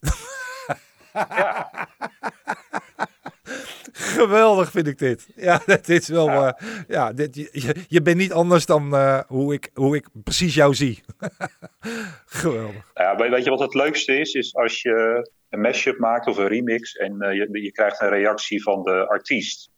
Geweldig 4.18 4.70
vind 4.70 4.86
ik 4.86 4.98
dit. 4.98 5.28
Ja, 5.36 5.60
dit 5.66 5.88
is 5.88 6.08
wel. 6.08 6.26
Ja. 6.30 6.56
eh, 6.58 6.66
ja, 6.88 7.12
dit, 7.12 7.34
je- 7.34 7.84
je, 7.88 8.02
bent 8.02 8.16
niet 8.16 8.32
anders 8.32 8.66
dan 8.66 8.94
eh, 8.94 9.20
hoe, 9.26 9.54
ik, 9.54 9.70
hoe 9.74 9.96
ik 9.96 10.06
precies 10.12 10.54
jou 10.54 10.74
zie. 10.74 11.02
Geweldig. 12.26 12.90
Nou 12.94 13.18
ja, 13.24 13.30
weet- 13.30 13.44
je 13.44 13.50
wat 13.50 13.60
het 13.60 13.74
leukste 13.74 14.18
is? 14.18 14.32
Is 14.32 14.54
als 14.54 14.82
je 14.82 15.30
een 15.48 15.60
mashup 15.60 15.98
maakt 15.98 16.26
of 16.26 16.36
een 16.36 16.48
remix 16.48 16.94
en 16.96 17.20
eh, 17.20 17.34
je, 17.34 17.62
je 17.62 17.72
krijgt 17.72 18.00
een 18.00 18.08
reactie 18.08 18.62
van 18.62 18.82
de 18.82 19.06
artiest. 19.08 19.70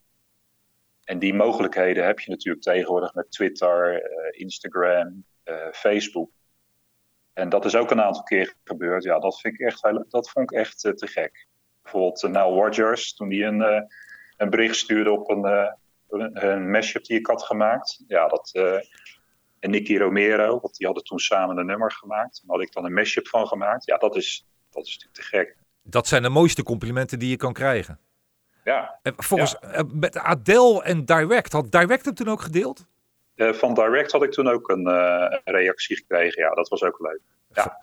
En 1.03 1.19
die 1.19 1.33
mogelijkheden 1.33 2.05
heb 2.05 2.19
je 2.19 2.29
natuurlijk 2.31 2.63
tegenwoordig 2.63 3.13
met 3.13 3.31
Twitter, 3.31 4.01
Instagram, 4.31 5.25
Facebook. 5.71 6.29
En 7.33 7.49
dat 7.49 7.65
is 7.65 7.75
ook 7.75 7.91
een 7.91 8.01
aantal 8.01 8.23
keer 8.23 8.53
gebeurd. 8.63 9.03
Ja, 9.03 9.19
dat, 9.19 9.39
vind 9.39 9.53
ik 9.53 9.59
echt, 9.59 9.81
dat 10.09 10.29
vond 10.29 10.51
ik 10.51 10.57
echt 10.57 10.79
te 10.79 11.07
gek. 11.07 11.47
Bijvoorbeeld 11.83 12.23
uh, 12.23 12.31
Nile 12.31 12.43
Rodgers, 12.61 13.13
toen 13.13 13.29
die 13.29 13.43
een, 13.43 13.61
eh, 13.61 13.81
een 14.37 14.49
bericht 14.49 14.75
stuurde 14.75 15.11
op 15.11 15.29
een, 15.29 15.45
eh, 15.45 15.71
een, 16.09 16.45
een 16.45 16.71
mashup 16.71 17.03
die 17.05 17.19
ik 17.19 17.27
had 17.27 17.43
gemaakt. 17.43 18.03
Ja, 18.07 18.27
dat, 18.27 18.49
eh, 18.53 18.75
en 19.59 19.69
Nicky 19.71 19.97
Romero, 19.97 20.59
want 20.59 20.77
die 20.77 20.85
hadden 20.85 21.03
toen 21.03 21.19
samen 21.19 21.57
een 21.57 21.65
nummer 21.65 21.91
gemaakt. 21.91 22.41
Daar 22.45 22.55
had 22.57 22.65
ik 22.65 22.73
dan 22.73 22.85
een 22.85 22.93
mashup 22.93 23.27
van 23.27 23.47
gemaakt. 23.47 23.85
Ja, 23.85 23.97
dat 23.97 24.15
is, 24.15 24.47
dat 24.69 24.85
is 24.85 24.91
natuurlijk 24.91 25.15
te 25.15 25.37
gek. 25.37 25.55
Dat 25.83 26.07
zijn 26.07 26.21
de 26.21 26.29
mooiste 26.29 26.63
complimenten 26.63 27.19
die 27.19 27.29
je 27.29 27.35
kan 27.35 27.53
krijgen. 27.53 27.99
Ja, 28.63 28.99
Eh, 29.01 29.13
Volgens 29.15 29.59
eh, 29.59 29.81
met 29.93 30.17
Adele 30.17 30.83
en 30.83 31.05
Direct, 31.05 31.51
had 31.51 31.71
Direct 31.71 32.05
hem 32.05 32.13
toen 32.13 32.29
ook 32.29 32.41
gedeeld? 32.41 32.85
Eh, 33.35 33.53
van 33.53 33.73
Direct 33.73 34.11
had 34.11 34.23
ik 34.23 34.31
toen 34.31 34.47
ook 34.47 34.69
een, 34.69 34.87
eh, 34.87 35.37
reactie 35.43 35.95
gekregen. 35.95 36.43
Ja, 36.43 36.49
dat 36.49 36.69
was 36.69 36.83
ook 36.83 36.99
leuk. 36.99 37.19
Ja, 37.47 37.81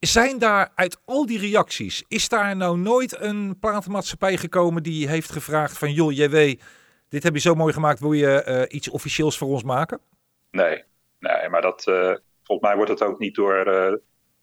Zijn 0.00 0.38
daar 0.38 0.72
uit 0.74 1.00
al 1.04 1.26
die 1.26 1.38
reacties, 1.38 2.04
is 2.08 2.28
daar 2.28 2.56
nou 2.56 2.78
nooit 2.78 3.20
een 3.20 3.58
platenmaatschappij 3.58 4.36
gekomen 4.36 4.82
die 4.82 5.08
heeft 5.08 5.30
gevraagd 5.30 5.78
van 5.78 5.92
joh, 5.92 6.12
jij 6.12 6.30
weet, 6.30 6.62
dit 7.08 7.22
heb 7.22 7.34
je 7.34 7.40
zo 7.40 7.54
mooi 7.54 7.72
gemaakt, 7.72 8.00
wil 8.00 8.12
je 8.12 8.42
eh, 8.42 8.62
iets 8.76 8.88
officieels 8.88 9.38
voor 9.38 9.48
ons 9.48 9.62
maken? 9.62 10.00
nee, 10.50 10.84
nee 11.18 11.48
maar 11.48 11.62
dat, 11.62 11.82
volgens 12.42 12.68
mij 12.68 12.76
wordt 12.76 12.90
het 12.90 13.02
ook 13.02 13.18
niet 13.18 13.34
door 13.34 13.64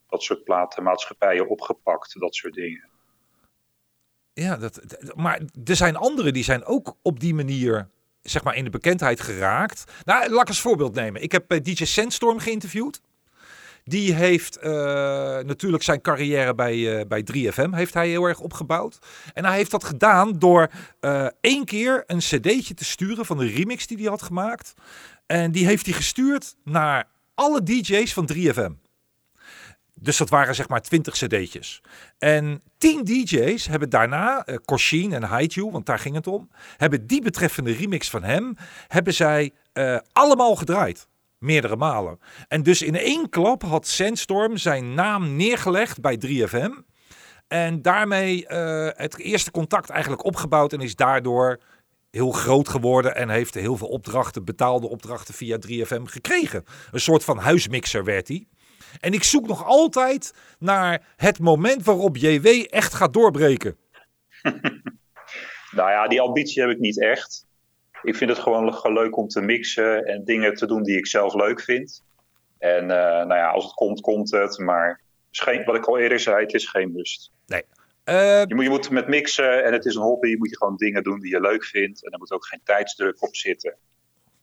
dat 0.10 0.24
soort 0.24 0.44
platenmaatschappijen 0.44 1.50
opgepakt. 1.50 2.20
Dat 2.20 2.36
soort 2.36 2.54
dingen. 2.54 2.90
Ja, 4.34 4.58
dat, 4.58 4.82
maar 5.16 5.42
er 5.66 5.76
zijn 5.76 5.96
anderen 5.96 6.34
die 6.34 6.44
zijn 6.44 6.66
ook 6.66 6.96
op 7.02 7.20
die 7.20 7.34
manier 7.34 7.90
zeg 8.26 8.44
maar 8.44 8.56
in 8.56 8.64
de 8.64 8.70
bekendheid 8.70 9.22
geraakt. 9.22 9.84
Nou, 10.04 10.30
laat 10.30 10.42
ik 10.42 10.48
als 10.48 10.62
voorbeeld 10.62 10.96
nemen. 10.96 11.22
Ik 11.22 11.32
heb 11.32 11.52
eh, 11.52 11.62
DJ 11.64 11.86
Sandstorm 11.86 12.40
geïnterviewd. 12.40 13.02
Die 13.84 14.14
heeft 14.14 14.58
eh, 14.58 14.72
natuurlijk 15.40 15.84
zijn 15.84 16.02
carrière 16.02 16.56
bij, 16.56 17.00
eh, 17.00 17.06
bij 17.08 17.24
3FM 17.34 17.70
heeft 17.70 17.94
hij 17.94 18.10
heel 18.10 18.24
erg 18.24 18.40
opgebouwd. 18.40 19.00
En 19.34 19.46
hij 19.46 19.56
heeft 19.56 19.72
dat 19.72 19.84
gedaan 19.84 20.40
door 20.40 20.70
één 21.42 21.66
keer 21.66 22.04
een 22.08 22.20
cd'tje 22.20 22.74
te 22.74 22.86
sturen 22.86 23.26
van 23.26 23.38
de 23.38 23.48
remix 23.48 23.88
die 23.88 23.98
hij 23.98 24.08
had 24.08 24.22
gemaakt. 24.22 24.74
En 25.26 25.52
die 25.52 25.66
heeft 25.66 25.86
hij 25.86 25.96
gestuurd 25.96 26.56
naar 26.64 27.08
alle 27.36 27.64
DJ's 27.64 28.14
van 28.14 28.30
3FM. 28.34 28.85
Dus 30.00 30.18
dat 30.18 30.30
waren 30.30 30.56
zeg 30.56 30.68
maar 30.68 30.82
20 30.82 31.14
cd'tjes. 31.14 31.82
En 32.18 32.62
10 32.78 33.04
DJ's 33.04 33.68
hebben 33.68 33.90
daarna, 33.90 34.48
uh, 34.48 35.14
en 35.14 35.24
Haiju, 35.24 35.72
want 35.72 35.86
daar 35.86 36.00
ging 36.00 36.16
het 36.16 36.28
om, 36.28 36.50
hebben 36.78 37.08
die 37.08 37.22
betreffende 37.22 37.72
remix 37.72 38.10
van 38.10 38.24
hem, 38.24 38.56
hebben 38.88 39.14
zij 39.14 39.54
uh, 39.74 39.98
allemaal 40.12 40.56
gedraaid. 40.56 41.08
Meerdere 41.38 41.76
malen. 41.76 42.20
En 42.48 42.64
dus 42.64 42.82
in 42.82 42.96
één 42.96 43.30
klap 43.30 43.62
had 43.64 43.88
Sandstorm 43.88 44.58
zijn 44.58 44.94
naam 44.94 45.36
neergelegd 45.36 46.02
bij 46.02 46.20
3FM. 46.28 46.72
En 47.48 47.82
daarmee 47.82 48.46
uh, 48.48 48.88
het 48.92 49.18
eerste 49.20 49.52
contact 49.52 49.90
eigenlijk 49.90 50.26
opgebouwd 50.26 50.74
en 50.74 50.82
is 50.82 50.96
daardoor 50.96 51.60
heel 52.12 52.32
groot 52.32 52.70
geworden 52.70 53.16
en 53.16 53.30
heeft 53.30 53.54
heel 53.54 53.78
veel 53.78 53.88
opdrachten, 53.88 54.46
betaalde 54.46 54.90
opdrachten 54.90 55.34
via 55.34 55.58
3FM 55.68 56.02
gekregen. 56.04 56.64
Een 56.92 57.00
soort 57.00 57.24
van 57.24 57.38
huismixer 57.38 58.04
werd 58.04 58.28
hij. 58.28 58.48
En 59.00 59.14
ik 59.14 59.24
zoek 59.24 59.48
nog 59.48 59.66
altijd 59.66 60.34
naar 60.60 61.14
het 61.16 61.40
moment 61.40 61.84
waarop 61.84 62.18
JW 62.18 62.48
echt 62.70 62.94
gaat 62.94 63.14
doorbreken. 63.14 63.78
nou 65.78 65.90
ja, 65.90 66.08
die 66.08 66.22
ambitie 66.22 66.62
heb 66.62 66.72
ik 66.72 66.80
niet 66.80 67.02
echt. 67.02 67.46
Ik 68.04 68.16
vind 68.16 68.30
het 68.30 68.40
gewoon 68.40 68.94
leuk 68.94 69.18
om 69.18 69.28
te 69.28 69.42
mixen 69.42 70.06
en 70.06 70.24
dingen 70.24 70.54
te 70.54 70.68
doen 70.68 70.84
die 70.84 70.98
ik 70.98 71.08
zelf 71.08 71.34
leuk 71.34 71.62
vind. 71.62 72.04
En 72.58 72.82
uh, 72.82 72.88
nou 72.88 73.36
ja, 73.36 73.50
als 73.50 73.64
het 73.64 73.74
komt, 73.74 74.02
komt 74.02 74.32
het. 74.32 74.58
Maar 74.58 75.02
geen, 75.32 75.64
wat 75.64 75.76
ik 75.76 75.86
al 75.86 75.98
eerder 75.98 76.20
zei, 76.20 76.42
het 76.42 76.54
is 76.54 76.68
geen 76.68 76.92
must. 76.92 77.32
Nee. 77.46 77.64
Uh, 78.06 78.46
je, 78.46 78.56
moet, 78.56 78.64
je 78.64 78.70
moet 78.70 78.90
met 78.90 79.08
mixen 79.08 79.64
en 79.64 79.74
het 79.74 79.86
is 79.86 79.96
een 79.96 80.02
hobby. 80.02 80.36
Moet 80.36 80.50
je 80.50 80.58
gewoon 80.58 80.76
dingen 80.76 81.04
doen 81.04 81.20
die 81.20 81.32
je 81.32 81.42
leuk 81.42 81.66
vindt. 81.66 82.06
En 82.06 82.12
er 82.12 82.18
moet 82.18 82.32
ook 82.32 82.46
geen 82.46 82.62
tijdsdruk 82.64 83.24
op 83.24 83.36
zitten. 83.36 83.78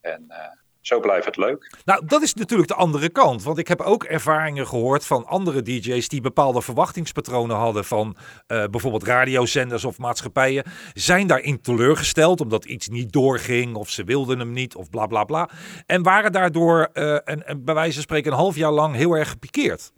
En 0.01 0.25
uh, 0.29 0.37
zo 0.83 1.01
blijft 1.01 1.27
het 1.27 1.37
leuk. 1.37 1.79
Nou, 1.85 2.07
dat 2.07 2.23
is 2.23 2.35
natuurlijk 2.35 2.68
de 2.68 2.75
andere 2.75 3.09
kant. 3.09 3.42
Want 3.42 3.59
ik 3.59 3.68
heb 3.68 3.81
ook 3.81 4.05
ervaringen 4.05 4.66
gehoord 4.66 5.07
van 5.07 5.27
andere 5.27 5.62
DJ's 5.62 6.09
die 6.09 6.21
bepaalde 6.21 6.62
verwachtingspatronen 6.62 7.57
hadden 7.57 7.85
van 7.85 8.16
uh, 8.49 8.64
bijvoorbeeld 8.66 9.05
radiozenders 9.05 9.85
of 9.85 9.99
maatschappijen. 9.99 10.64
Zijn 10.92 11.27
daarin 11.27 11.61
teleurgesteld 11.61 12.40
omdat 12.40 12.64
iets 12.64 12.88
niet 12.88 13.12
doorging 13.12 13.75
of 13.75 13.90
ze 13.90 14.05
wilden 14.05 14.38
hem 14.38 14.53
niet 14.53 14.75
of 14.75 14.90
bla 14.90 15.07
bla 15.07 15.25
bla. 15.25 15.49
En 15.87 16.03
waren 16.03 16.33
daardoor 16.33 16.88
uh, 16.92 17.16
een, 17.25 17.42
een, 17.45 17.64
bij 17.64 17.75
wijze 17.75 17.95
van 17.95 18.03
spreken 18.03 18.33
een 18.33 18.38
half 18.38 18.57
jaar 18.57 18.73
lang 18.73 18.95
heel 18.95 19.12
erg 19.12 19.29
gepikeerd. 19.29 19.92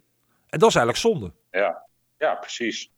En 0.49 0.59
dat 0.59 0.69
is 0.69 0.75
eigenlijk 0.75 0.97
zonde. 0.97 1.33
Ja, 1.51 1.85
ja 2.17 2.35
precies. 2.35 2.91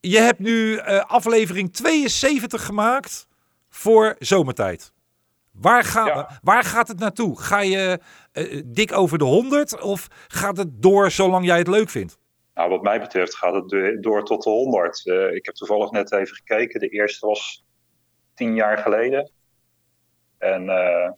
Je 0.00 0.18
hebt 0.18 0.38
nu 0.38 0.72
uh, 0.72 0.98
aflevering 0.98 1.72
72 1.72 2.64
gemaakt 2.64 3.28
voor 3.68 4.16
zomertijd. 4.18 4.92
Waar, 5.60 5.84
ga, 5.84 6.06
ja. 6.06 6.38
waar 6.42 6.64
gaat 6.64 6.88
het 6.88 6.98
naartoe? 6.98 7.40
Ga 7.40 7.60
je 7.60 8.00
uh, 8.32 8.62
dik 8.66 8.92
over 8.92 9.18
de 9.18 9.24
100 9.24 9.80
of 9.80 10.08
gaat 10.28 10.56
het 10.56 10.82
door 10.82 11.10
zolang 11.10 11.44
jij 11.44 11.58
het 11.58 11.68
leuk 11.68 11.88
vindt? 11.88 12.18
Nou, 12.54 12.70
wat 12.70 12.82
mij 12.82 13.00
betreft 13.00 13.36
gaat 13.36 13.54
het 13.54 14.02
door 14.02 14.24
tot 14.24 14.42
de 14.42 14.50
100. 14.50 15.06
Uh, 15.06 15.34
ik 15.34 15.46
heb 15.46 15.54
toevallig 15.54 15.90
net 15.90 16.12
even 16.12 16.36
gekeken. 16.36 16.80
De 16.80 16.88
eerste 16.88 17.26
was 17.26 17.64
tien 18.34 18.54
jaar 18.54 18.78
geleden. 18.78 19.30
En 20.38 20.62
uh, 20.62 21.10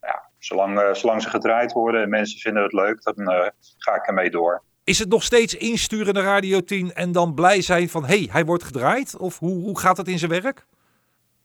ja, 0.00 0.28
zolang, 0.38 0.96
zolang 0.96 1.22
ze 1.22 1.30
gedraaid 1.30 1.72
worden 1.72 2.02
en 2.02 2.08
mensen 2.08 2.40
vinden 2.40 2.62
het 2.62 2.72
leuk, 2.72 3.02
dan 3.02 3.52
ga 3.78 3.94
ik 3.94 4.06
ermee 4.06 4.30
door. 4.30 4.62
Is 4.84 4.98
het 4.98 5.08
nog 5.08 5.22
steeds 5.22 5.54
insturen 5.54 6.14
naar 6.14 6.22
Radio 6.22 6.60
10 6.60 6.92
en 6.92 7.12
dan 7.12 7.34
blij 7.34 7.62
zijn 7.62 7.88
van... 7.88 8.04
hé, 8.04 8.18
hey, 8.18 8.28
hij 8.30 8.44
wordt 8.44 8.64
gedraaid? 8.64 9.16
Of 9.16 9.38
hoe, 9.38 9.62
hoe 9.62 9.78
gaat 9.78 9.96
het 9.96 10.08
in 10.08 10.18
zijn 10.18 10.30
werk? 10.30 10.66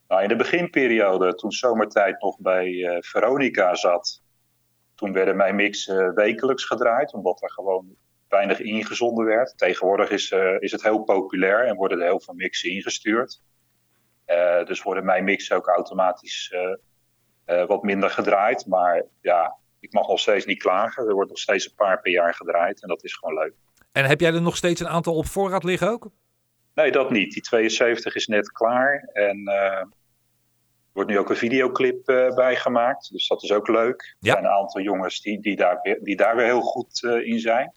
Nou, 0.08 0.22
in 0.22 0.28
de 0.28 0.36
beginperiode, 0.36 1.36
toen 1.36 1.52
Zomertijd 1.52 2.22
nog 2.22 2.40
bij 2.40 2.68
uh, 2.68 2.98
Veronica 3.00 3.76
zat... 3.76 4.22
toen 4.96 5.14
werden 5.14 5.36
mijn 5.36 5.56
mix 5.56 5.88
uh, 5.88 6.14
wekelijks 6.14 6.64
gedraaid, 6.64 7.14
omdat 7.14 7.42
er 7.42 7.52
gewoon 7.52 7.96
weinig 8.30 8.60
ingezonden 8.60 9.26
werd. 9.26 9.58
Tegenwoordig 9.58 10.10
is, 10.10 10.32
uh, 10.32 10.56
is 10.60 10.72
het 10.72 10.84
heel 10.84 11.04
populair 11.04 11.66
en 11.66 11.76
worden 11.76 12.00
er 12.00 12.06
heel 12.06 12.20
veel 12.20 12.34
mixen 12.34 12.70
ingestuurd. 12.70 13.42
dus 14.66 14.84
worden 14.84 15.06
mijn 15.06 15.24
mixen 15.24 15.56
ook 15.56 15.68
automatisch 15.68 16.56
wat 17.46 17.84
minder 17.84 18.10
gedraaid. 18.10 18.66
Maar 18.66 19.04
ja, 19.22 19.56
ik 19.80 19.94
mag 19.94 20.08
nog 20.08 20.20
steeds 20.20 20.46
niet 20.46 20.60
klagen. 20.60 21.08
Er 21.08 21.14
wordt 21.14 21.30
nog 21.30 21.40
steeds 21.40 21.66
een 21.66 21.76
paar 21.76 22.02
per 22.02 22.12
jaar 22.12 22.34
gedraaid 22.34 22.82
en 22.82 22.88
dat 22.88 23.04
is 23.04 23.16
gewoon 23.16 23.36
leuk. 23.36 23.54
En 23.92 24.06
heb 24.06 24.20
jij 24.20 24.34
er 24.34 24.42
nog 24.42 24.58
steeds 24.58 24.82
een 24.82 24.88
aantal 24.88 25.16
op 25.16 25.26
voorraad 25.26 25.64
liggen 25.64 25.90
ook? 25.90 26.10
Nee, 26.76 26.92
dat 26.92 27.12
niet. 27.12 27.34
Die 27.34 27.42
72 27.42 28.16
is 28.16 28.28
net 28.28 28.52
klaar. 28.52 29.10
En 29.14 29.40
uh, 29.50 29.54
er 29.54 29.88
wordt 30.92 31.10
nu 31.10 31.20
ook 31.20 31.30
een 31.30 31.36
videoclip 31.36 32.10
uh, 32.10 32.34
bij 32.34 32.56
gemaakt. 32.56 33.12
Dus 33.12 33.28
dat 33.28 33.44
is 33.44 33.52
ook 33.52 33.68
leuk. 33.68 34.16
Ja. 34.20 34.32
Er 34.34 34.40
zijn 34.40 34.52
een 34.52 34.60
aantal 34.60 34.82
jongens 34.82 35.22
die, 35.22 35.42
die, 35.42 35.56
daar, 35.56 35.80
weer, 35.82 36.00
die 36.04 36.16
daar 36.16 36.36
weer 36.36 36.46
heel 36.46 36.62
goed 36.62 37.02
uh, 37.04 37.28
in 37.28 37.40
zijn. 37.40 37.74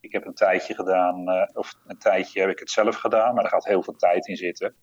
Ik 0.00 0.12
heb 0.12 0.26
een 0.26 0.34
tijdje 0.34 0.74
gedaan, 0.74 1.48
of 1.52 1.74
een 1.86 1.98
tijdje 1.98 2.40
heb 2.40 2.50
ik 2.50 2.58
het 2.58 2.70
zelf 2.70 2.96
gedaan, 2.96 3.34
maar 3.34 3.44
er 3.44 3.50
gaat 3.50 3.64
heel 3.64 3.82
veel 3.82 3.96
tijd 3.96 4.26
in 4.28 4.36
zitten. 4.36 4.74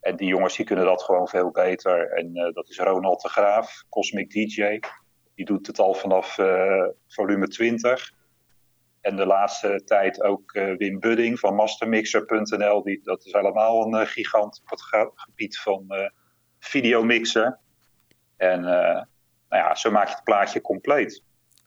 En 0.00 0.16
die 0.16 0.28
jongens 0.28 0.56
die 0.56 0.66
kunnen 0.66 0.84
dat 0.84 1.02
gewoon 1.02 1.28
veel 1.28 1.50
beter. 1.50 2.10
En 2.10 2.52
dat 2.52 2.68
is 2.68 2.78
Ronald 2.78 3.22
de 3.22 3.28
Graaf, 3.28 3.84
Cosmic 3.88 4.30
DJ. 4.30 4.78
Die 5.34 5.44
doet 5.44 5.66
het 5.66 5.78
al 5.78 5.94
vanaf 5.94 6.34
volume 7.08 7.48
20. 7.48 8.12
En 9.00 9.16
de 9.16 9.26
laatste 9.26 9.82
tijd 9.84 10.22
ook 10.22 10.54
uh, 10.54 10.76
Wim 10.76 11.00
Budding 11.00 11.38
van 11.38 11.54
Mastermixer.nl. 11.54 12.82
Die, 12.82 13.00
dat 13.02 13.24
is 13.24 13.32
allemaal 13.32 13.86
een 13.86 14.00
uh, 14.00 14.06
gigant 14.06 14.60
op 14.62 14.70
het 14.70 14.82
gebied 15.14 15.58
van 15.58 15.84
uh, 15.88 16.08
videomixen. 16.58 17.58
En 18.36 18.60
nou 18.60 19.06
ja, 19.48 19.74
zo 19.74 19.90
maak 19.90 20.08
je 20.08 20.14
het 20.14 20.24
plaatje 20.24 20.60
compleet. 20.60 21.22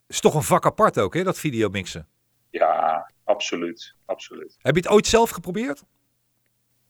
is 0.08 0.20
toch 0.20 0.36
een 0.36 0.44
vak 0.44 0.66
apart 0.66 1.00
ook, 1.00 1.14
hè, 1.14 1.24
dat 1.24 1.40
videomixen? 1.40 2.08
Ja, 2.50 3.12
absoluut. 3.24 3.96
absoluut. 4.06 4.56
Heb 4.62 4.76
je 4.76 4.82
het 4.82 4.90
ooit 4.90 5.08
zelf 5.08 5.30
geprobeerd? 5.30 5.84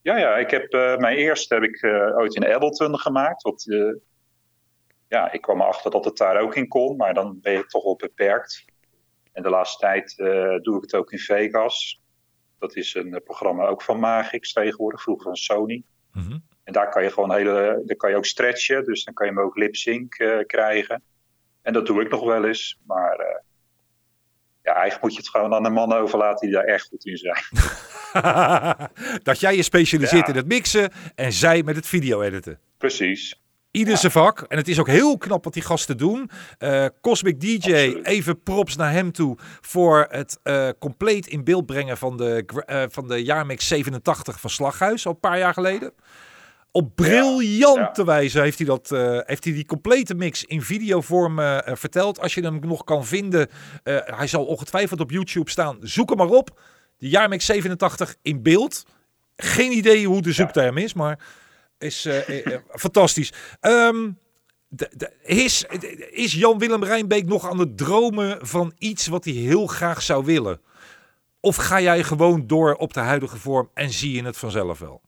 Ja, 0.01 0.17
ja. 0.17 0.35
Ik 0.37 0.49
heb, 0.49 0.71
mijn 0.99 1.17
eerste 1.17 1.53
heb 1.53 1.63
ik 1.63 1.83
ooit 2.17 2.35
in 2.35 2.53
Ableton 2.53 2.99
gemaakt. 2.99 3.41
Wat, 3.41 3.65
ja, 5.07 5.31
ik 5.31 5.41
kwam 5.41 5.61
erachter 5.61 5.91
dat 5.91 6.05
het 6.05 6.17
daar 6.17 6.41
ook 6.41 6.55
in 6.55 6.67
kon, 6.67 6.97
maar 6.97 7.13
dan 7.13 7.39
ben 7.41 7.53
je 7.53 7.65
toch 7.65 7.83
wel 7.83 7.95
beperkt. 7.95 8.65
En 9.33 9.43
de 9.43 9.49
laatste 9.49 9.77
tijd 9.77 10.13
uh, 10.17 10.59
doe 10.61 10.75
ik 10.75 10.81
het 10.81 10.95
ook 10.95 11.11
in 11.11 11.19
Vegas. 11.19 12.01
Dat 12.59 12.75
is 12.75 12.93
een 12.95 13.07
uh, 13.07 13.19
programma 13.23 13.65
ook 13.65 13.81
van 13.81 13.99
Magix 13.99 14.53
tegenwoordig, 14.53 15.01
vroeger 15.01 15.25
van 15.25 15.35
Sony. 15.35 15.83
Mm 16.11 16.23
-hmm. 16.23 16.43
En 16.63 16.73
daar 16.73 16.89
kan 16.89 17.03
je 17.03 17.11
gewoon 17.11 17.33
hele, 17.33 17.81
daar 17.85 17.95
kan 17.95 18.09
je 18.09 18.15
ook 18.15 18.25
stretchen, 18.25 18.83
dus 18.85 19.03
dan 19.03 19.13
kan 19.13 19.27
je 19.27 19.33
hem 19.33 19.41
ook 19.41 19.57
lip 19.57 19.75
sync 19.75 20.19
uh, 20.19 20.45
krijgen. 20.45 21.03
En 21.61 21.73
dat 21.73 21.85
doe 21.85 22.01
ik 22.01 22.09
nog 22.09 22.23
wel 22.23 22.45
eens, 22.45 22.79
maar 22.87 23.43
ja, 24.61 24.73
eigenlijk 24.73 25.01
moet 25.01 25.13
je 25.13 25.17
het 25.17 25.29
gewoon 25.29 25.53
aan 25.53 25.63
de 25.63 25.69
mannen 25.69 25.97
overlaten 25.97 26.47
die 26.47 26.55
daar 26.55 26.65
echt 26.65 26.87
goed 26.87 27.05
in 27.05 27.17
zijn. 27.17 27.43
dat 29.29 29.39
jij 29.39 29.55
je 29.55 29.63
specialiseert 29.63 30.27
ja. 30.27 30.33
in 30.33 30.39
het 30.39 30.47
mixen 30.47 30.91
en 31.15 31.33
zij 31.33 31.63
met 31.63 31.75
het 31.75 31.87
video 31.87 32.21
editen. 32.21 32.59
Precies. 32.77 33.42
Ieder 33.73 33.97
zijn 33.97 34.11
vak. 34.11 34.41
En 34.41 34.57
het 34.57 34.67
is 34.67 34.79
ook 34.79 34.87
heel 34.87 35.17
knap 35.17 35.43
wat 35.43 35.53
die 35.53 35.63
gasten 35.63 35.97
doen. 35.97 36.29
Uh, 36.59 36.85
Cosmic 37.01 37.41
DJ, 37.41 37.55
Absoluut. 37.55 38.05
even 38.05 38.43
props 38.43 38.75
naar 38.75 38.91
hem 38.91 39.11
toe 39.11 39.37
voor 39.61 40.07
het 40.09 40.39
uh, 40.43 40.69
compleet 40.79 41.27
in 41.27 41.43
beeld 41.43 41.65
brengen 41.65 41.97
van 41.97 42.17
de, 42.17 42.45
uh, 42.69 42.83
van 42.89 43.07
de 43.07 43.23
jaarmix 43.23 43.67
87 43.67 44.39
van 44.39 44.49
Slaghuis, 44.49 45.05
al 45.05 45.11
een 45.11 45.19
paar 45.19 45.37
jaar 45.37 45.53
geleden. 45.53 45.93
Op 46.71 46.95
briljante 46.95 47.81
ja, 47.81 47.91
ja. 47.95 48.03
wijze 48.03 48.41
heeft 48.41 48.57
hij, 48.57 48.67
dat, 48.67 48.89
heeft 49.25 49.43
hij 49.43 49.53
die 49.53 49.65
complete 49.65 50.13
mix 50.13 50.43
in 50.43 50.61
videovorm 50.61 51.35
verteld. 51.65 52.19
Als 52.19 52.33
je 52.33 52.41
hem 52.41 52.59
nog 52.59 52.83
kan 52.83 53.05
vinden, 53.05 53.49
hij 54.05 54.27
zal 54.27 54.45
ongetwijfeld 54.45 54.99
op 54.99 55.11
YouTube 55.11 55.49
staan. 55.49 55.77
Zoek 55.81 56.09
hem 56.09 56.17
maar 56.17 56.27
op. 56.27 56.59
De 56.97 57.09
jaarmix 57.09 57.45
87 57.45 58.15
in 58.21 58.43
beeld. 58.43 58.83
Geen 59.35 59.71
idee 59.71 60.07
hoe 60.07 60.21
de 60.21 60.31
zoekterm 60.31 60.77
is, 60.77 60.93
maar 60.93 61.19
is 61.83 62.05
uh, 62.05 62.29
uh, 62.29 62.57
fantastisch. 62.69 63.33
Um, 63.61 64.17
de, 64.67 64.89
de, 64.97 65.11
is, 65.23 65.65
is 66.09 66.33
Jan-Willem 66.33 66.83
Rijnbeek 66.83 67.25
nog 67.25 67.49
aan 67.49 67.59
het 67.59 67.77
dromen 67.77 68.47
van 68.47 68.73
iets 68.77 69.07
wat 69.07 69.25
hij 69.25 69.33
heel 69.33 69.67
graag 69.67 70.01
zou 70.01 70.25
willen? 70.25 70.61
Of 71.39 71.55
ga 71.55 71.81
jij 71.81 72.03
gewoon 72.03 72.47
door 72.47 72.73
op 72.73 72.93
de 72.93 72.99
huidige 72.99 73.37
vorm 73.37 73.69
en 73.73 73.89
zie 73.89 74.15
je 74.15 74.23
het 74.23 74.37
vanzelf 74.37 74.79
wel? 74.79 75.01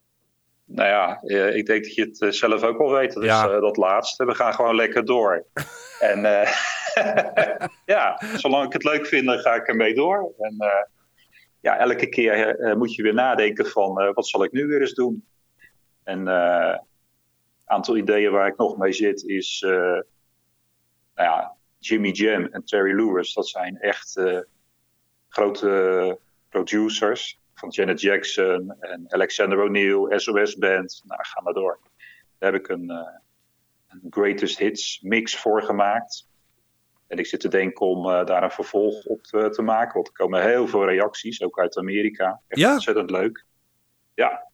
Nou 0.64 0.88
ja, 0.88 1.20
ik 1.48 1.66
denk 1.66 1.84
dat 1.84 1.94
je 1.94 2.14
het 2.18 2.34
zelf 2.34 2.62
ook 2.62 2.78
wel 2.78 2.90
weet. 2.90 3.16
Ja. 3.20 3.48
uh, 3.48 3.60
dat 3.60 3.76
laatste. 3.76 4.24
We 4.24 4.34
gaan 4.34 4.54
gewoon 4.54 4.74
lekker 4.74 5.04
door. 5.04 5.46
en 6.12 6.20
ja, 7.94 8.20
zolang 8.36 8.66
ik 8.66 8.72
het 8.72 8.84
leuk 8.84 9.06
vind, 9.06 9.26
dan 9.26 9.38
ga 9.38 9.54
ik 9.54 9.66
ermee 9.66 9.94
door. 9.94 10.32
En 10.38 10.56
ja, 11.60 11.78
elke 11.78 12.08
keer 12.08 12.56
moet 12.78 12.94
je 12.94 13.02
weer 13.02 13.14
nadenken 13.14 13.66
van 13.66 14.12
wat 14.14 14.28
zal 14.28 14.44
ik 14.44 14.52
nu 14.52 14.66
weer 14.66 14.80
eens 14.80 14.94
doen? 14.94 15.24
En 16.06 16.26
een 16.26 16.72
uh, 16.72 16.78
aantal 17.64 17.96
ideeën 17.96 18.32
waar 18.32 18.46
ik 18.46 18.56
nog 18.56 18.76
mee 18.76 18.92
zit 18.92 19.24
is, 19.24 19.62
uh, 19.66 19.72
nou 19.72 20.02
ja, 21.14 21.56
Jimmy 21.78 22.10
Jam 22.10 22.44
en 22.44 22.64
Terry 22.64 22.96
Lewis. 22.96 23.34
Dat 23.34 23.48
zijn 23.48 23.78
echt 23.78 24.16
uh, 24.16 24.40
grote 25.28 26.18
producers 26.48 27.40
van 27.54 27.68
Janet 27.68 28.00
Jackson 28.00 28.80
en 28.80 29.04
Alexander 29.08 29.62
O'Neill, 29.62 30.18
SOS 30.18 30.56
Band. 30.56 31.02
Nou, 31.04 31.20
ga 31.24 31.40
maar 31.40 31.52
door. 31.52 31.78
Daar 32.38 32.52
heb 32.52 32.60
ik 32.60 32.68
een, 32.68 32.90
een 33.88 34.06
greatest 34.10 34.58
hits 34.58 35.00
mix 35.00 35.36
voor 35.36 35.62
gemaakt. 35.62 36.28
En 37.06 37.18
ik 37.18 37.26
zit 37.26 37.40
te 37.40 37.48
denken 37.48 37.86
om 37.86 38.10
eh, 38.10 38.24
daar 38.24 38.42
een 38.42 38.50
vervolg 38.50 39.04
op 39.04 39.22
te, 39.22 39.50
te 39.50 39.62
maken. 39.62 39.94
Want 39.94 40.06
er 40.06 40.12
komen 40.12 40.42
heel 40.42 40.68
veel 40.68 40.84
reacties, 40.84 41.42
ook 41.42 41.58
uit 41.58 41.76
Amerika. 41.76 42.40
Echt 42.48 42.60
Ja? 42.60 42.72
ontzettend 42.72 43.10
leuk. 43.10 43.44
Ja. 44.14 44.45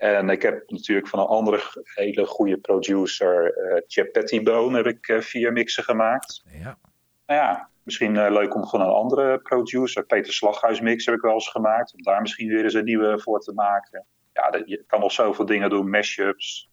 En 0.00 0.28
ik 0.30 0.42
heb 0.42 0.70
natuurlijk 0.70 1.08
van 1.08 1.18
een 1.18 1.26
andere 1.26 1.60
hele 1.94 2.26
goede 2.26 2.56
producer, 2.56 3.52
eh 3.56 3.82
Chip 3.86 4.12
Pettibone, 4.12 4.76
heb 4.76 4.86
ik 4.86 5.08
eh, 5.08 5.20
vier 5.20 5.52
mixen 5.52 5.84
gemaakt. 5.84 6.42
Ja. 6.62 6.78
Nou 7.26 7.40
ja, 7.40 7.68
misschien 7.82 8.16
eh, 8.16 8.30
leuk 8.32 8.54
om 8.54 8.66
gewoon 8.66 8.86
een 8.86 8.92
andere 8.92 9.38
producer, 9.38 10.04
Peter 10.04 10.32
Slaghuis 10.32 10.80
mix 10.80 11.06
heb 11.06 11.14
ik 11.14 11.20
wel 11.20 11.32
eens 11.32 11.48
gemaakt. 11.48 11.94
Om 11.94 12.02
daar 12.02 12.20
misschien 12.20 12.48
weer 12.48 12.64
eens 12.64 12.74
een 12.74 12.84
nieuwe 12.84 13.18
voor 13.20 13.40
te 13.40 13.52
maken. 13.52 14.06
Ja, 14.32 14.50
dat- 14.50 14.62
je 14.68 14.84
kan 14.86 15.00
nog 15.00 15.12
zoveel 15.12 15.46
dingen 15.46 15.70
doen, 15.70 15.90
mashups. 15.90 16.70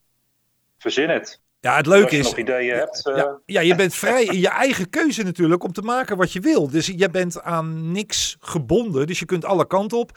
Verzin 0.78 1.10
het. 1.10 1.42
ja, 1.60 1.76
het 1.76 1.88
Als 1.88 1.96
leuke 1.96 2.14
je 2.16 2.22
is... 2.22 2.28
nog 2.30 2.38
ideeën 2.38 2.76
hebt. 2.76 3.02
Ja, 3.16 3.40
ja, 3.46 3.62
je 3.62 3.76
bent 3.76 3.96
vrij 3.96 4.24
in 4.24 4.40
je 4.40 4.50
eigen 4.50 4.90
keuze 4.90 5.24
natuurlijk 5.24 5.64
om 5.64 5.72
te 5.72 5.82
maken 5.82 6.18
wat 6.18 6.32
je 6.34 6.40
wil. 6.40 6.70
Dus 6.70 6.88
je 6.88 7.10
bent 7.10 7.42
aan 7.42 7.92
niks 7.92 8.38
gebonden. 8.40 9.08
Dus 9.08 9.20
je 9.20 9.26
kunt 9.26 9.46
alle 9.46 9.68
kanten 9.68 9.98
op. 9.98 10.12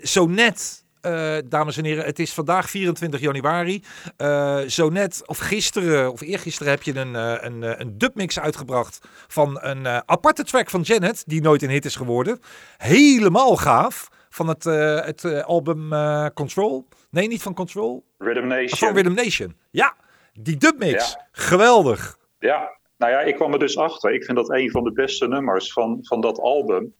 Zo 0.00 0.26
net, 0.26 0.84
eh, 1.00 1.36
dames 1.44 1.76
en 1.76 1.84
heren, 1.84 2.04
het 2.04 2.18
is 2.18 2.34
vandaag 2.34 2.70
24 2.70 3.20
januari. 3.20 3.82
Eh, 4.16 4.58
zo 4.58 4.88
net, 4.88 5.22
of 5.26 5.38
gisteren, 5.38 6.12
of 6.12 6.20
eergisteren 6.20 6.72
heb 6.72 6.82
je 6.82 6.96
een, 6.96 7.16
eh, 7.16 7.36
een, 7.40 7.80
een 7.80 7.98
dubmix 7.98 8.40
uitgebracht 8.40 9.08
van 9.28 9.58
een 9.62 9.86
aparte 9.86 10.44
track 10.44 10.70
van 10.70 10.80
Janet, 10.80 11.24
die 11.26 11.42
nooit 11.42 11.62
een 11.62 11.70
hit 11.70 11.84
is 11.84 11.96
geworden. 11.96 12.40
Helemaal 12.76 13.56
gaaf. 13.56 14.08
Van 14.32 14.48
het, 14.48 14.64
het 15.04 15.44
album 15.44 15.88
Control. 16.34 16.88
Nee, 17.10 17.28
niet 17.28 17.42
van 17.42 17.54
Control. 17.54 18.04
Rhythm 18.18 18.46
Nation. 18.46 18.78
Van 18.78 18.94
Rhythm 18.94 19.14
Nation. 19.14 19.56
Ja, 19.70 19.94
die 20.32 20.56
dubmix. 20.56 21.12
Ja. 21.12 21.26
Geweldig. 21.32 22.18
Ja, 22.38 22.78
nou 22.96 23.12
ja, 23.12 23.20
ik 23.20 23.34
kwam 23.34 23.52
er 23.52 23.58
dus 23.58 23.76
achter. 23.76 24.12
Ik 24.12 24.24
vind 24.24 24.36
dat 24.36 24.50
een 24.50 24.70
van 24.70 24.84
de 24.84 24.92
beste 24.92 25.28
nummers 25.28 25.72
van, 25.72 25.98
van 26.02 26.20
dat 26.20 26.40
album. 26.40 26.94